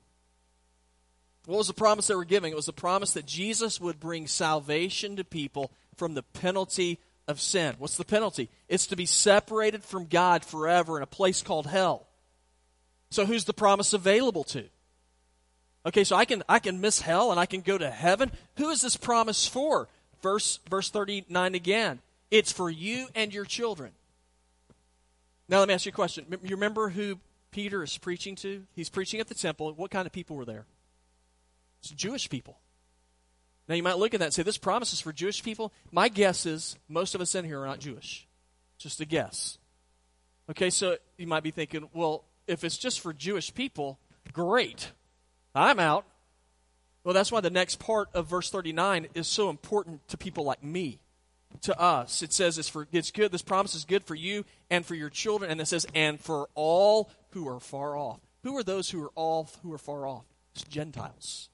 What 1.46 1.58
was 1.58 1.66
the 1.66 1.74
promise 1.74 2.06
they 2.06 2.14
were 2.14 2.24
giving? 2.24 2.52
It 2.52 2.56
was 2.56 2.66
the 2.66 2.72
promise 2.72 3.14
that 3.14 3.26
Jesus 3.26 3.80
would 3.80 3.98
bring 3.98 4.28
salvation 4.28 5.16
to 5.16 5.24
people 5.24 5.72
from 5.96 6.14
the 6.14 6.22
penalty 6.22 7.00
of 7.26 7.40
sin. 7.40 7.74
What's 7.78 7.96
the 7.96 8.04
penalty? 8.04 8.48
It's 8.68 8.86
to 8.86 8.96
be 8.96 9.06
separated 9.06 9.82
from 9.82 10.06
God 10.06 10.44
forever 10.44 10.96
in 10.96 11.02
a 11.02 11.06
place 11.06 11.42
called 11.42 11.66
hell. 11.66 12.06
So 13.10 13.26
who's 13.26 13.44
the 13.44 13.54
promise 13.54 13.92
available 13.92 14.44
to? 14.44 14.66
Okay, 15.84 16.04
so 16.04 16.14
I 16.14 16.24
can 16.24 16.44
I 16.48 16.60
can 16.60 16.80
miss 16.80 17.00
hell 17.00 17.32
and 17.32 17.40
I 17.40 17.46
can 17.46 17.60
go 17.60 17.76
to 17.76 17.90
heaven. 17.90 18.30
Who 18.56 18.70
is 18.70 18.82
this 18.82 18.96
promise 18.96 19.48
for? 19.48 19.88
Verse 20.22 20.60
verse 20.68 20.90
39 20.90 21.56
again. 21.56 22.00
It's 22.30 22.52
for 22.52 22.70
you 22.70 23.08
and 23.14 23.32
your 23.32 23.44
children. 23.44 23.92
Now 25.48 25.60
let 25.60 25.68
me 25.68 25.74
ask 25.74 25.86
you 25.86 25.90
a 25.90 25.92
question. 25.92 26.26
You 26.42 26.56
remember 26.56 26.88
who 26.88 27.20
Peter 27.52 27.82
is 27.82 27.96
preaching 27.98 28.34
to? 28.36 28.64
He's 28.74 28.88
preaching 28.88 29.20
at 29.20 29.28
the 29.28 29.34
temple. 29.34 29.72
What 29.74 29.90
kind 29.90 30.06
of 30.06 30.12
people 30.12 30.36
were 30.36 30.44
there? 30.44 30.66
It's 31.80 31.90
Jewish 31.90 32.28
people. 32.28 32.58
Now 33.68 33.74
you 33.74 33.82
might 33.82 33.98
look 33.98 34.14
at 34.14 34.20
that 34.20 34.26
and 34.26 34.34
say, 34.34 34.42
this 34.42 34.58
promise 34.58 34.92
is 34.92 35.00
for 35.00 35.12
Jewish 35.12 35.42
people. 35.42 35.72
My 35.90 36.08
guess 36.08 36.46
is 36.46 36.76
most 36.88 37.14
of 37.14 37.20
us 37.20 37.34
in 37.34 37.44
here 37.44 37.62
are 37.62 37.66
not 37.66 37.80
Jewish. 37.80 38.26
Just 38.78 39.00
a 39.00 39.04
guess. 39.04 39.58
Okay, 40.50 40.70
so 40.70 40.96
you 41.16 41.26
might 41.26 41.42
be 41.42 41.50
thinking, 41.50 41.88
well, 41.92 42.24
if 42.46 42.62
it's 42.62 42.76
just 42.76 43.00
for 43.00 43.12
Jewish 43.12 43.52
people, 43.54 43.98
great. 44.32 44.92
I'm 45.54 45.80
out. 45.80 46.04
Well, 47.02 47.14
that's 47.14 47.32
why 47.32 47.40
the 47.40 47.50
next 47.50 47.78
part 47.78 48.08
of 48.14 48.26
verse 48.26 48.50
39 48.50 49.08
is 49.14 49.26
so 49.26 49.48
important 49.48 50.06
to 50.08 50.16
people 50.16 50.44
like 50.44 50.62
me, 50.62 51.00
to 51.62 51.78
us. 51.80 52.22
It 52.22 52.32
says 52.32 52.58
it's, 52.58 52.68
for, 52.68 52.86
it's 52.92 53.10
good, 53.10 53.32
this 53.32 53.42
promise 53.42 53.74
is 53.74 53.84
good 53.84 54.04
for 54.04 54.14
you 54.14 54.44
and 54.70 54.84
for 54.84 54.94
your 54.94 55.10
children. 55.10 55.50
And 55.50 55.60
it 55.60 55.66
says, 55.66 55.86
and 55.94 56.20
for 56.20 56.48
all 56.54 57.10
who 57.30 57.48
are 57.48 57.60
far 57.60 57.96
off. 57.96 58.20
Who 58.42 58.56
are 58.56 58.62
those 58.62 58.90
who 58.90 59.02
are 59.02 59.12
all 59.16 59.50
who 59.62 59.72
are 59.72 59.78
far 59.78 60.06
off? 60.06 60.24
It's 60.54 60.62
Gentiles. 60.62 61.48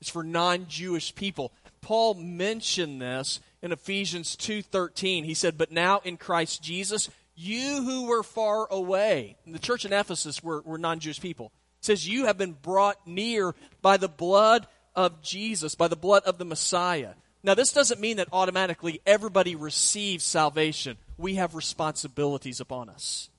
It's 0.00 0.10
for 0.10 0.22
non-Jewish 0.22 1.14
people. 1.14 1.52
Paul 1.80 2.14
mentioned 2.14 3.02
this 3.02 3.40
in 3.60 3.72
Ephesians 3.72 4.36
2:13. 4.36 5.24
He 5.24 5.34
said, 5.34 5.58
"But 5.58 5.72
now 5.72 6.00
in 6.04 6.16
Christ 6.16 6.62
Jesus, 6.62 7.08
you 7.34 7.82
who 7.82 8.06
were 8.06 8.22
far 8.22 8.66
away." 8.70 9.36
The 9.46 9.58
church 9.58 9.84
in 9.84 9.92
Ephesus 9.92 10.42
were, 10.42 10.62
were 10.62 10.78
non-Jewish 10.78 11.20
people. 11.20 11.52
Says, 11.80 12.08
"You 12.08 12.26
have 12.26 12.38
been 12.38 12.52
brought 12.52 13.06
near 13.06 13.54
by 13.80 13.96
the 13.96 14.08
blood 14.08 14.68
of 14.94 15.22
Jesus, 15.22 15.74
by 15.74 15.88
the 15.88 15.96
blood 15.96 16.22
of 16.22 16.38
the 16.38 16.44
Messiah." 16.44 17.14
Now, 17.44 17.54
this 17.54 17.72
doesn't 17.72 18.00
mean 18.00 18.18
that 18.18 18.28
automatically 18.32 19.00
everybody 19.04 19.56
receives 19.56 20.24
salvation. 20.24 20.96
We 21.18 21.34
have 21.34 21.54
responsibilities 21.54 22.60
upon 22.60 22.88
us. 22.88 23.30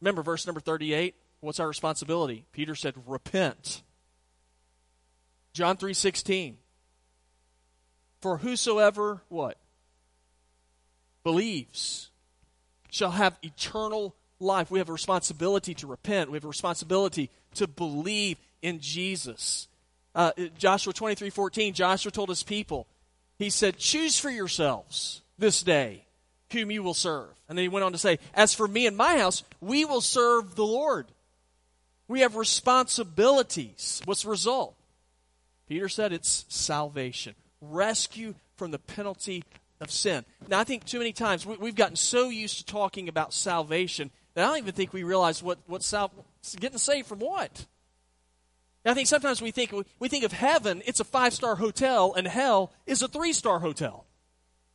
Remember 0.00 0.22
verse 0.22 0.46
number 0.46 0.60
38? 0.60 1.14
What's 1.40 1.60
our 1.60 1.68
responsibility? 1.68 2.46
Peter 2.52 2.74
said, 2.74 2.94
"Repent." 3.06 3.82
John 5.52 5.76
3:16 5.76 6.58
For 8.20 8.38
whosoever 8.38 9.22
what 9.28 9.58
believes 11.22 12.10
shall 12.90 13.12
have 13.12 13.38
eternal 13.42 14.14
life. 14.40 14.70
We 14.70 14.78
have 14.78 14.88
a 14.88 14.92
responsibility 14.92 15.74
to 15.74 15.86
repent. 15.86 16.30
We 16.30 16.36
have 16.36 16.44
a 16.44 16.48
responsibility 16.48 17.30
to 17.54 17.66
believe 17.66 18.38
in 18.62 18.80
Jesus. 18.80 19.68
Uh, 20.14 20.32
Joshua 20.56 20.92
23 20.92 21.30
14, 21.30 21.74
Joshua 21.74 22.12
told 22.12 22.28
his 22.28 22.42
people, 22.42 22.86
he 23.38 23.50
said, 23.50 23.78
Choose 23.78 24.18
for 24.18 24.30
yourselves 24.30 25.22
this 25.38 25.62
day 25.62 26.04
whom 26.52 26.70
you 26.70 26.82
will 26.82 26.94
serve. 26.94 27.28
And 27.48 27.58
then 27.58 27.64
he 27.64 27.68
went 27.68 27.84
on 27.84 27.92
to 27.92 27.98
say, 27.98 28.18
As 28.34 28.54
for 28.54 28.66
me 28.66 28.86
and 28.86 28.96
my 28.96 29.18
house, 29.18 29.42
we 29.60 29.84
will 29.84 30.00
serve 30.00 30.54
the 30.54 30.64
Lord. 30.64 31.06
We 32.08 32.20
have 32.20 32.36
responsibilities. 32.36 34.02
What's 34.04 34.22
the 34.22 34.30
result? 34.30 34.76
Peter 35.68 35.88
said 35.88 36.12
it's 36.12 36.44
salvation, 36.48 37.34
rescue 37.60 38.34
from 38.56 38.70
the 38.70 38.78
penalty 38.78 39.42
of 39.80 39.90
sin. 39.90 40.24
Now, 40.48 40.60
I 40.60 40.64
think 40.64 40.84
too 40.84 40.98
many 40.98 41.12
times 41.12 41.46
we, 41.46 41.56
have 41.66 41.74
gotten 41.74 41.96
so 41.96 42.28
used 42.28 42.58
to 42.58 42.64
talking 42.66 43.08
about 43.08 43.32
salvation 43.32 44.10
that 44.34 44.44
I 44.44 44.48
don't 44.48 44.58
even 44.58 44.74
think 44.74 44.92
we 44.92 45.02
realize 45.02 45.42
what, 45.42 45.58
what 45.66 45.82
sal- 45.82 46.12
getting 46.60 46.78
saved 46.78 47.08
from 47.08 47.20
what. 47.20 47.66
I 48.84 48.94
think 48.94 49.08
sometimes 49.08 49.40
we 49.40 49.50
think 49.50 49.72
we 49.98 50.08
think 50.08 50.24
of 50.24 50.32
heaven, 50.32 50.82
it's 50.86 51.00
a 51.00 51.04
five 51.04 51.32
star 51.32 51.56
hotel, 51.56 52.14
and 52.14 52.26
hell 52.26 52.72
is 52.86 53.02
a 53.02 53.08
three 53.08 53.32
star 53.32 53.60
hotel. 53.60 54.06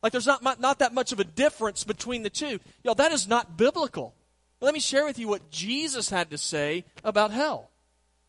Like 0.02 0.12
there's 0.12 0.26
not 0.26 0.42
not 0.60 0.78
that 0.80 0.94
much 0.94 1.12
of 1.12 1.20
a 1.20 1.24
difference 1.24 1.84
between 1.84 2.22
the 2.22 2.30
two. 2.30 2.58
Y'all, 2.82 2.94
that 2.96 3.12
is 3.12 3.28
not 3.28 3.56
biblical. 3.56 4.14
Let 4.60 4.74
me 4.74 4.80
share 4.80 5.06
with 5.06 5.18
you 5.18 5.28
what 5.28 5.50
Jesus 5.50 6.10
had 6.10 6.30
to 6.30 6.38
say 6.38 6.84
about 7.02 7.30
hell. 7.30 7.70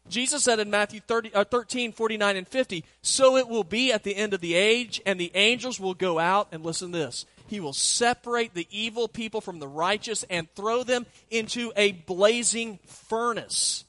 Jesus 0.09 0.43
said 0.43 0.59
in 0.59 0.69
Matthew 0.69 0.99
30, 0.99 1.33
uh, 1.33 1.43
13, 1.43 1.91
49, 1.91 2.37
and 2.37 2.47
50, 2.47 2.83
So 3.01 3.37
it 3.37 3.47
will 3.47 3.63
be 3.63 3.91
at 3.91 4.03
the 4.03 4.15
end 4.15 4.33
of 4.33 4.41
the 4.41 4.55
age, 4.55 5.01
and 5.05 5.19
the 5.19 5.31
angels 5.35 5.79
will 5.79 5.93
go 5.93 6.19
out, 6.19 6.47
and 6.51 6.65
listen 6.65 6.91
to 6.91 6.97
this. 6.97 7.25
He 7.47 7.59
will 7.59 7.73
separate 7.73 8.53
the 8.53 8.67
evil 8.71 9.07
people 9.07 9.41
from 9.41 9.59
the 9.59 9.67
righteous 9.67 10.23
and 10.29 10.49
throw 10.55 10.83
them 10.83 11.05
into 11.29 11.71
a 11.75 11.91
blazing 11.91 12.79
furnace. 12.85 13.83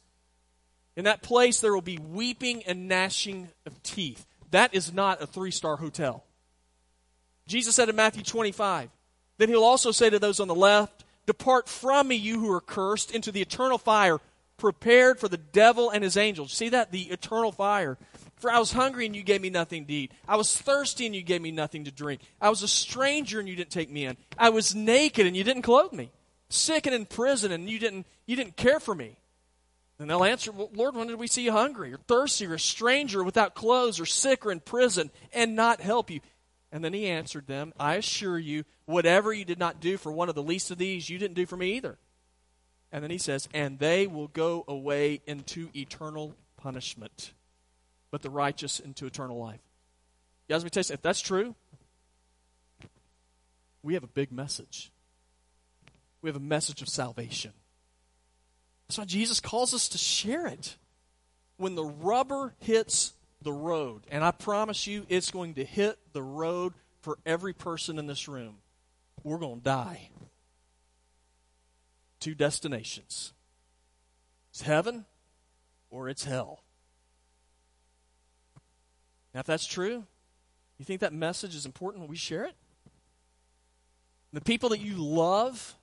In 0.96 1.04
that 1.04 1.22
place, 1.22 1.60
there 1.60 1.72
will 1.72 1.80
be 1.80 1.98
weeping 1.98 2.62
and 2.64 2.88
gnashing 2.88 3.48
of 3.66 3.82
teeth. 3.82 4.26
That 4.50 4.74
is 4.74 4.92
not 4.92 5.22
a 5.22 5.26
three 5.26 5.50
star 5.50 5.76
hotel. 5.76 6.24
Jesus 7.46 7.74
said 7.74 7.88
in 7.88 7.96
Matthew 7.96 8.22
25, 8.22 8.90
Then 9.38 9.48
he'll 9.48 9.64
also 9.64 9.90
say 9.90 10.10
to 10.10 10.18
those 10.18 10.40
on 10.40 10.48
the 10.48 10.54
left, 10.54 11.04
Depart 11.26 11.68
from 11.68 12.08
me, 12.08 12.16
you 12.16 12.40
who 12.40 12.52
are 12.52 12.60
cursed, 12.60 13.10
into 13.10 13.32
the 13.32 13.40
eternal 13.40 13.78
fire 13.78 14.20
prepared 14.58 15.18
for 15.18 15.28
the 15.28 15.38
devil 15.38 15.90
and 15.90 16.04
his 16.04 16.16
angels. 16.16 16.52
See 16.52 16.68
that? 16.68 16.92
The 16.92 17.10
eternal 17.10 17.50
fire. 17.50 17.98
For 18.36 18.50
I 18.50 18.58
was 18.58 18.72
hungry 18.72 19.06
and 19.06 19.16
you 19.16 19.22
gave 19.22 19.40
me 19.40 19.50
nothing 19.50 19.86
to 19.86 19.92
eat. 19.92 20.12
I 20.28 20.36
was 20.36 20.56
thirsty 20.56 21.06
and 21.06 21.14
you 21.14 21.22
gave 21.22 21.42
me 21.42 21.50
nothing 21.50 21.84
to 21.84 21.90
drink. 21.90 22.20
I 22.40 22.48
was 22.48 22.62
a 22.62 22.68
stranger 22.68 23.40
and 23.40 23.48
you 23.48 23.56
didn't 23.56 23.70
take 23.70 23.90
me 23.90 24.04
in. 24.04 24.16
I 24.38 24.50
was 24.50 24.74
naked 24.74 25.26
and 25.26 25.36
you 25.36 25.42
didn't 25.42 25.62
clothe 25.62 25.92
me. 25.92 26.10
Sick 26.48 26.86
and 26.86 26.94
in 26.94 27.06
prison 27.06 27.50
and 27.50 27.68
you 27.68 27.78
didn't, 27.78 28.06
you 28.26 28.36
didn't 28.36 28.56
care 28.56 28.78
for 28.78 28.94
me. 28.94 29.16
And 30.02 30.10
they'll 30.10 30.24
answer, 30.24 30.50
well, 30.50 30.68
Lord, 30.74 30.96
when 30.96 31.06
did 31.06 31.20
we 31.20 31.28
see 31.28 31.44
you 31.44 31.52
hungry 31.52 31.94
or 31.94 31.96
thirsty 31.96 32.44
or 32.46 32.54
a 32.54 32.58
stranger 32.58 33.22
without 33.22 33.54
clothes 33.54 34.00
or 34.00 34.04
sick 34.04 34.44
or 34.44 34.50
in 34.50 34.58
prison 34.58 35.12
and 35.32 35.54
not 35.54 35.80
help 35.80 36.10
you? 36.10 36.18
And 36.72 36.84
then 36.84 36.92
he 36.92 37.06
answered 37.06 37.46
them, 37.46 37.72
I 37.78 37.94
assure 37.94 38.36
you, 38.36 38.64
whatever 38.84 39.32
you 39.32 39.44
did 39.44 39.60
not 39.60 39.80
do 39.80 39.96
for 39.96 40.10
one 40.10 40.28
of 40.28 40.34
the 40.34 40.42
least 40.42 40.72
of 40.72 40.78
these, 40.78 41.08
you 41.08 41.18
didn't 41.18 41.36
do 41.36 41.46
for 41.46 41.56
me 41.56 41.74
either. 41.74 41.98
And 42.90 43.04
then 43.04 43.12
he 43.12 43.18
says, 43.18 43.48
and 43.54 43.78
they 43.78 44.08
will 44.08 44.26
go 44.26 44.64
away 44.66 45.20
into 45.24 45.68
eternal 45.72 46.34
punishment, 46.56 47.32
but 48.10 48.22
the 48.22 48.30
righteous 48.30 48.80
into 48.80 49.06
eternal 49.06 49.38
life. 49.38 49.60
Guys, 50.48 50.62
let 50.62 50.64
me 50.64 50.70
tell 50.70 50.82
you, 50.82 50.94
if 50.94 51.02
that's 51.02 51.20
true, 51.20 51.54
we 53.84 53.94
have 53.94 54.02
a 54.02 54.08
big 54.08 54.32
message. 54.32 54.90
We 56.22 56.28
have 56.28 56.36
a 56.36 56.40
message 56.40 56.82
of 56.82 56.88
salvation. 56.88 57.52
Why 58.98 59.04
Jesus 59.04 59.40
calls 59.40 59.74
us 59.74 59.88
to 59.90 59.98
share 59.98 60.46
it. 60.46 60.76
When 61.56 61.74
the 61.74 61.84
rubber 61.84 62.54
hits 62.60 63.12
the 63.42 63.52
road, 63.52 64.02
and 64.10 64.24
I 64.24 64.30
promise 64.30 64.86
you 64.86 65.06
it's 65.08 65.30
going 65.30 65.54
to 65.54 65.64
hit 65.64 65.98
the 66.12 66.22
road 66.22 66.74
for 67.00 67.18
every 67.26 67.52
person 67.52 67.98
in 67.98 68.06
this 68.06 68.28
room, 68.28 68.56
we're 69.22 69.38
going 69.38 69.58
to 69.58 69.64
die 69.64 70.08
two 72.22 72.34
destinations 72.36 73.32
it's 74.52 74.62
heaven 74.62 75.04
or 75.90 76.08
it's 76.08 76.24
hell. 76.24 76.62
Now, 79.34 79.40
if 79.40 79.46
that's 79.46 79.66
true, 79.66 80.04
you 80.78 80.84
think 80.84 81.00
that 81.00 81.12
message 81.12 81.54
is 81.54 81.66
important 81.66 82.02
when 82.02 82.10
we 82.10 82.16
share 82.16 82.44
it? 82.44 82.54
The 84.32 84.42
people 84.42 84.68
that 84.70 84.80
you 84.80 84.94
love, 84.96 85.74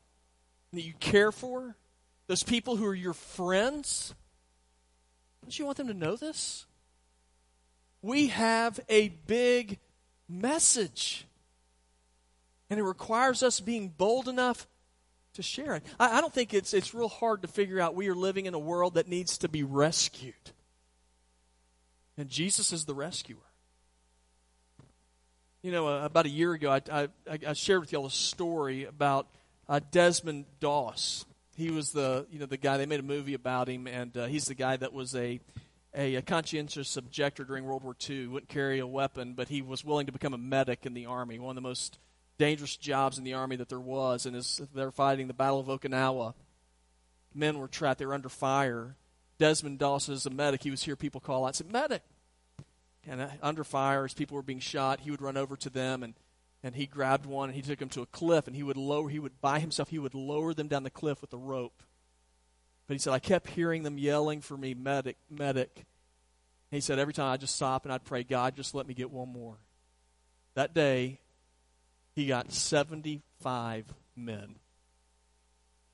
that 0.72 0.84
you 0.84 0.94
care 1.00 1.32
for, 1.32 1.76
those 2.30 2.44
people 2.44 2.76
who 2.76 2.86
are 2.86 2.94
your 2.94 3.16
friends, 3.16 4.14
don't 5.42 5.58
you 5.58 5.66
want 5.66 5.78
them 5.78 5.88
to 5.88 5.96
know 5.96 6.16
this? 6.16 6.68
We 8.04 8.28
have 8.28 8.80
a 8.88 9.08
big 9.26 9.80
message. 10.30 11.26
And 12.70 12.80
it 12.80 12.84
requires 12.84 13.42
us 13.42 13.60
being 13.60 13.88
bold 13.90 14.28
enough 14.28 14.68
to 15.34 15.42
share 15.42 15.74
it. 15.74 15.84
I, 16.00 16.20
I 16.20 16.22
don't 16.22 16.32
think 16.32 16.54
it's, 16.54 16.72
it's 16.72 16.94
real 16.94 17.10
hard 17.10 17.42
to 17.42 17.48
figure 17.48 17.80
out 17.80 17.96
we 17.96 18.10
are 18.10 18.16
living 18.16 18.46
in 18.46 18.54
a 18.54 18.60
world 18.60 18.94
that 18.94 19.08
needs 19.08 19.40
to 19.40 19.50
be 19.50 19.64
rescued. 19.64 20.36
And 22.16 22.30
Jesus 22.30 22.72
is 22.72 22.86
the 22.86 22.94
rescuer. 22.94 23.38
You 25.64 25.72
know, 25.72 25.88
uh, 25.88 26.06
about 26.06 26.28
a 26.28 26.30
year 26.30 26.54
ago, 26.54 26.70
I, 26.70 26.82
I, 26.92 27.08
I 27.48 27.54
shared 27.54 27.82
with 27.82 27.92
y'all 27.92 28.06
a 28.06 28.12
story 28.12 28.86
about 28.86 29.28
uh, 29.68 29.80
Desmond 29.90 30.46
Doss. 30.60 31.26
He 31.60 31.72
was 31.72 31.92
the 31.92 32.26
you 32.32 32.40
know 32.40 32.46
the 32.46 32.56
guy 32.56 32.78
they 32.78 32.86
made 32.86 33.02
a 33.02 33.04
movie 33.04 33.34
about 33.34 33.68
him, 33.68 33.86
and 33.86 34.16
uh, 34.16 34.28
he's 34.28 34.46
the 34.46 34.56
guy 34.56 34.78
that 34.78 34.94
was 34.94 35.14
a, 35.14 35.42
a, 35.94 36.16
a 36.16 36.22
conscientious 36.22 36.96
objector 36.96 37.44
during 37.44 37.66
World 37.66 37.84
War 37.84 37.98
II. 38.10 38.28
Wouldn't 38.28 38.50
carry 38.50 38.80
a 38.80 38.88
weapon, 38.88 39.34
but 39.34 39.50
he 39.50 39.62
was 39.62 39.84
willing 39.84 40.06
to 40.06 40.14
become 40.14 40.34
a 40.34 40.38
medic 40.38 40.86
in 40.86 40.94
the 40.94 41.06
army. 41.06 41.38
One 41.38 41.52
of 41.52 41.62
the 41.62 41.68
most 41.68 42.00
dangerous 42.38 42.78
jobs 42.78 43.18
in 43.18 43.26
the 43.26 43.34
army 43.34 43.58
that 43.58 43.68
there 43.68 43.80
was. 43.80 44.26
And 44.26 44.38
as 44.38 44.62
they're 44.74 44.90
fighting 44.90 45.28
the 45.28 45.34
Battle 45.34 45.60
of 45.60 45.68
Okinawa, 45.68 46.34
men 47.36 47.60
were 47.60 47.68
trapped. 47.68 48.00
They 48.00 48.06
were 48.06 48.14
under 48.14 48.30
fire. 48.30 48.96
Desmond 49.38 49.80
Doss 49.80 50.08
is 50.08 50.26
a 50.26 50.30
medic. 50.30 50.64
He 50.64 50.72
was 50.72 50.84
here. 50.84 50.96
People 50.96 51.20
call 51.20 51.46
out, 51.46 51.58
said, 51.58 51.72
"Medic!" 51.72 52.04
And 53.06 53.22
uh, 53.22 53.28
under 53.44 53.66
fire, 53.66 54.06
as 54.06 54.14
people 54.14 54.36
were 54.36 54.42
being 54.42 54.60
shot, 54.60 55.02
he 55.02 55.12
would 55.12 55.22
run 55.22 55.36
over 55.36 55.58
to 55.58 55.70
them 55.70 56.04
and 56.04 56.14
and 56.64 56.76
he 56.76 56.86
grabbed 56.86 57.26
one 57.26 57.50
and 57.50 57.56
he 57.56 57.62
took 57.62 57.82
him 57.82 57.90
to 57.90 58.02
a 58.02 58.06
cliff 58.08 58.48
and 58.48 58.56
he 58.56 58.64
would 58.64 58.78
lower 58.78 59.10
he 59.10 59.20
would 59.20 59.40
by 59.42 59.60
himself 59.60 59.90
he 59.90 60.00
would 60.00 60.14
lower 60.14 60.54
them 60.54 60.68
down 60.68 60.84
the 60.84 60.90
cliff 60.90 61.22
with 61.22 61.34
a 61.34 61.38
rope. 61.38 61.84
But 62.88 62.96
he 62.96 63.00
said 63.00 63.14
i 63.14 63.20
kept 63.20 63.50
hearing 63.50 63.84
them 63.84 63.98
yelling 63.98 64.42
for 64.42 64.58
me 64.58 64.74
medic 64.74 65.18
medic. 65.30 65.72
And 65.76 66.78
he 66.78 66.82
said 66.82 67.00
every 67.00 67.14
time 67.14 67.32
i 67.32 67.38
just 67.38 67.56
stop 67.56 67.86
and 67.86 67.94
i'd 67.94 68.04
pray 68.04 68.24
god 68.24 68.56
just 68.56 68.76
let 68.76 68.88
me 68.88 68.94
get 68.94 69.12
one 69.12 69.30
more. 69.30 69.58
That 70.56 70.74
day 70.74 71.20
he 72.16 72.28
got 72.28 72.52
75 72.52 73.86
men 74.16 74.56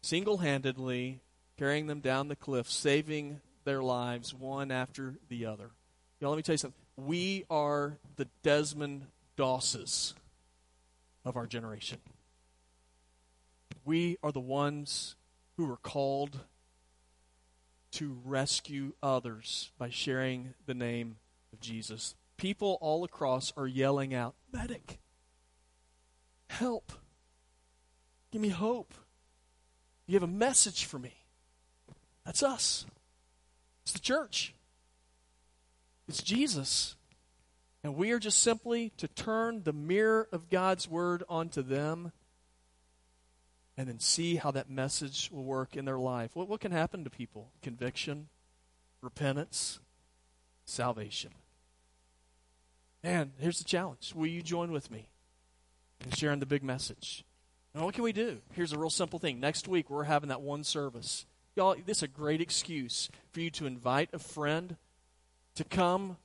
single-handedly 0.01 1.19
carrying 1.57 1.87
them 1.87 1.99
down 1.99 2.27
the 2.27 2.35
cliff 2.35 2.69
saving 2.69 3.41
their 3.63 3.81
lives 3.81 4.33
one 4.33 4.69
after 4.71 5.15
the 5.29 5.47
other. 5.47 5.71
Y'all 6.19 6.29
let 6.29 6.37
me 6.37 6.43
tell 6.43 6.53
you 6.53 6.57
something. 6.57 6.79
We 6.95 7.43
are 7.49 7.97
the 8.15 8.27
desmond 8.43 9.07
dosses 9.35 10.13
of 11.25 11.35
our 11.35 11.47
generation. 11.47 11.97
We 13.83 14.17
are 14.23 14.31
the 14.31 14.39
ones 14.39 15.15
who 15.57 15.69
are 15.71 15.77
called 15.77 16.39
to 17.91 18.17
rescue 18.23 18.93
others 19.01 19.71
by 19.77 19.89
sharing 19.89 20.53
the 20.65 20.73
name 20.73 21.17
of 21.51 21.59
Jesus. 21.59 22.15
People 22.37 22.77
all 22.81 23.03
across 23.03 23.53
are 23.57 23.67
yelling 23.67 24.13
out, 24.13 24.35
Medic, 24.51 24.99
help, 26.47 26.91
give 28.31 28.41
me 28.41 28.49
hope. 28.49 28.93
You 30.07 30.15
have 30.15 30.23
a 30.23 30.27
message 30.27 30.85
for 30.85 30.99
me. 30.99 31.13
That's 32.25 32.43
us. 32.43 32.85
It's 33.83 33.93
the 33.93 33.99
church. 33.99 34.53
It's 36.07 36.21
Jesus. 36.21 36.95
And 37.85 37.95
we 37.95 38.13
are 38.13 38.19
just 38.19 38.39
simply 38.39 38.93
to 38.97 39.07
turn 39.07 39.61
the 39.61 39.71
mirror 39.71 40.27
of 40.31 40.49
God's 40.49 40.89
word 40.89 41.21
onto 41.29 41.61
them 41.61 42.13
and 43.77 43.87
then 43.87 43.99
see 43.99 44.37
how 44.37 44.49
that 44.49 44.71
message 44.71 45.29
will 45.31 45.43
work 45.43 45.75
in 45.75 45.85
their 45.85 45.99
life. 45.99 46.31
What, 46.33 46.47
what 46.47 46.61
can 46.61 46.71
happen 46.71 47.03
to 47.03 47.11
people? 47.11 47.51
Conviction, 47.61 48.29
repentance, 49.01 49.79
salvation. 50.65 51.29
And 53.03 53.33
here's 53.37 53.59
the 53.59 53.65
challenge. 53.65 54.13
Will 54.15 54.25
you 54.25 54.41
join 54.41 54.71
with 54.71 54.89
me 54.89 55.09
in 56.03 56.09
sharing 56.09 56.39
the 56.39 56.47
big 56.47 56.63
message? 56.63 57.23
Now, 57.75 57.85
what 57.85 57.93
can 57.93 58.03
we 58.03 58.13
do? 58.13 58.39
Here's 58.53 58.73
a 58.73 58.79
real 58.79 58.89
simple 58.89 59.19
thing. 59.19 59.39
Next 59.39 59.67
week, 59.67 59.91
we're 59.91 60.05
having 60.05 60.29
that 60.29 60.41
one 60.41 60.63
service. 60.63 61.27
Y'all, 61.55 61.75
this 61.85 61.97
is 61.97 62.03
a 62.03 62.07
great 62.07 62.41
excuse 62.41 63.11
for 63.31 63.41
you 63.41 63.51
to 63.51 63.67
invite 63.67 64.09
a 64.11 64.17
friend 64.17 64.77
to 65.53 65.63
come 65.63 66.17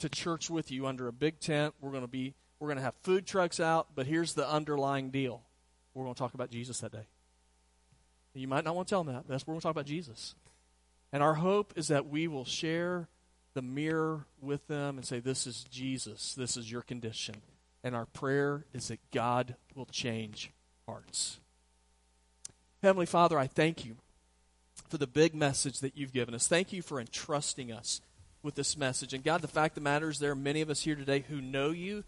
to 0.00 0.08
church 0.08 0.50
with 0.50 0.70
you 0.70 0.86
under 0.86 1.08
a 1.08 1.12
big 1.12 1.40
tent. 1.40 1.74
We're 1.80 1.90
going 1.90 2.02
to 2.02 2.08
be 2.08 2.34
we're 2.58 2.68
going 2.68 2.76
to 2.76 2.82
have 2.82 2.94
food 3.02 3.26
trucks 3.26 3.58
out, 3.58 3.88
but 3.94 4.06
here's 4.06 4.34
the 4.34 4.48
underlying 4.48 5.10
deal. 5.10 5.42
We're 5.94 6.04
going 6.04 6.14
to 6.14 6.18
talk 6.18 6.34
about 6.34 6.50
Jesus 6.50 6.80
that 6.80 6.92
day. 6.92 7.06
You 8.34 8.46
might 8.46 8.64
not 8.64 8.76
want 8.76 8.86
to 8.88 8.92
tell 8.92 9.02
them 9.02 9.14
that, 9.14 9.24
but 9.26 9.32
that's 9.32 9.46
we're 9.46 9.52
going 9.52 9.60
to 9.60 9.64
talk 9.64 9.74
about 9.74 9.86
Jesus. 9.86 10.34
And 11.12 11.22
our 11.22 11.34
hope 11.34 11.72
is 11.76 11.88
that 11.88 12.08
we 12.08 12.28
will 12.28 12.44
share 12.44 13.08
the 13.54 13.62
mirror 13.62 14.26
with 14.40 14.66
them 14.68 14.98
and 14.98 15.06
say, 15.06 15.20
This 15.20 15.46
is 15.46 15.64
Jesus. 15.64 16.34
This 16.34 16.56
is 16.56 16.70
your 16.70 16.82
condition. 16.82 17.36
And 17.82 17.96
our 17.96 18.06
prayer 18.06 18.66
is 18.74 18.88
that 18.88 19.00
God 19.10 19.56
will 19.74 19.86
change 19.86 20.52
hearts. 20.86 21.40
Heavenly 22.82 23.06
Father, 23.06 23.38
I 23.38 23.46
thank 23.46 23.84
you 23.84 23.96
for 24.88 24.98
the 24.98 25.06
big 25.06 25.34
message 25.34 25.80
that 25.80 25.96
you've 25.96 26.12
given 26.12 26.34
us. 26.34 26.46
Thank 26.46 26.72
you 26.72 26.82
for 26.82 27.00
entrusting 27.00 27.72
us 27.72 28.00
with 28.42 28.54
this 28.54 28.76
message. 28.76 29.12
And 29.14 29.24
God, 29.24 29.42
the 29.42 29.48
fact 29.48 29.72
of 29.72 29.82
the 29.82 29.90
matter 29.90 30.08
is, 30.08 30.18
there 30.18 30.32
are 30.32 30.36
many 30.36 30.60
of 30.60 30.70
us 30.70 30.82
here 30.82 30.96
today 30.96 31.24
who 31.28 31.40
know 31.40 31.70
you 31.70 32.04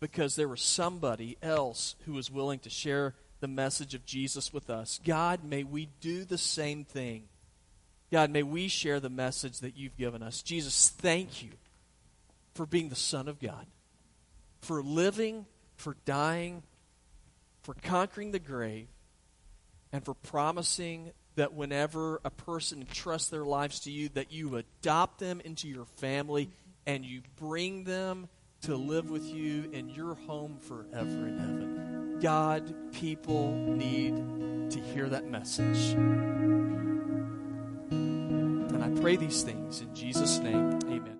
because 0.00 0.34
there 0.34 0.48
was 0.48 0.60
somebody 0.60 1.36
else 1.42 1.94
who 2.04 2.14
was 2.14 2.30
willing 2.30 2.58
to 2.60 2.70
share 2.70 3.14
the 3.40 3.48
message 3.48 3.94
of 3.94 4.04
Jesus 4.04 4.52
with 4.52 4.70
us. 4.70 5.00
God, 5.04 5.44
may 5.44 5.62
we 5.64 5.88
do 6.00 6.24
the 6.24 6.38
same 6.38 6.84
thing. 6.84 7.24
God, 8.10 8.30
may 8.30 8.42
we 8.42 8.68
share 8.68 9.00
the 9.00 9.08
message 9.08 9.60
that 9.60 9.76
you've 9.76 9.96
given 9.96 10.22
us. 10.22 10.42
Jesus, 10.42 10.90
thank 10.90 11.42
you 11.42 11.50
for 12.54 12.66
being 12.66 12.88
the 12.88 12.94
Son 12.94 13.28
of 13.28 13.40
God, 13.40 13.66
for 14.60 14.82
living, 14.82 15.46
for 15.76 15.96
dying, 16.04 16.62
for 17.62 17.74
conquering 17.82 18.32
the 18.32 18.38
grave, 18.38 18.88
and 19.92 20.04
for 20.04 20.14
promising 20.14 21.12
that 21.36 21.54
whenever 21.54 22.20
a 22.24 22.30
person 22.30 22.80
entrusts 22.80 23.30
their 23.30 23.44
lives 23.44 23.80
to 23.80 23.90
you, 23.90 24.08
that 24.10 24.32
you 24.32 24.56
adopt 24.56 25.18
them 25.18 25.40
into 25.44 25.68
your 25.68 25.86
family 25.96 26.50
and 26.86 27.04
you 27.04 27.22
bring 27.36 27.84
them 27.84 28.28
to 28.62 28.76
live 28.76 29.10
with 29.10 29.24
you 29.24 29.68
in 29.72 29.88
your 29.88 30.14
home 30.14 30.58
forever 30.58 31.26
in 31.26 31.38
heaven. 31.38 32.18
God, 32.20 32.92
people 32.92 33.52
need 33.54 34.70
to 34.70 34.80
hear 34.80 35.08
that 35.08 35.24
message. 35.26 35.94
And 37.92 38.82
I 38.82 38.88
pray 39.00 39.16
these 39.16 39.42
things 39.42 39.80
in 39.80 39.92
Jesus' 39.94 40.38
name. 40.38 40.78
Amen. 40.84 41.02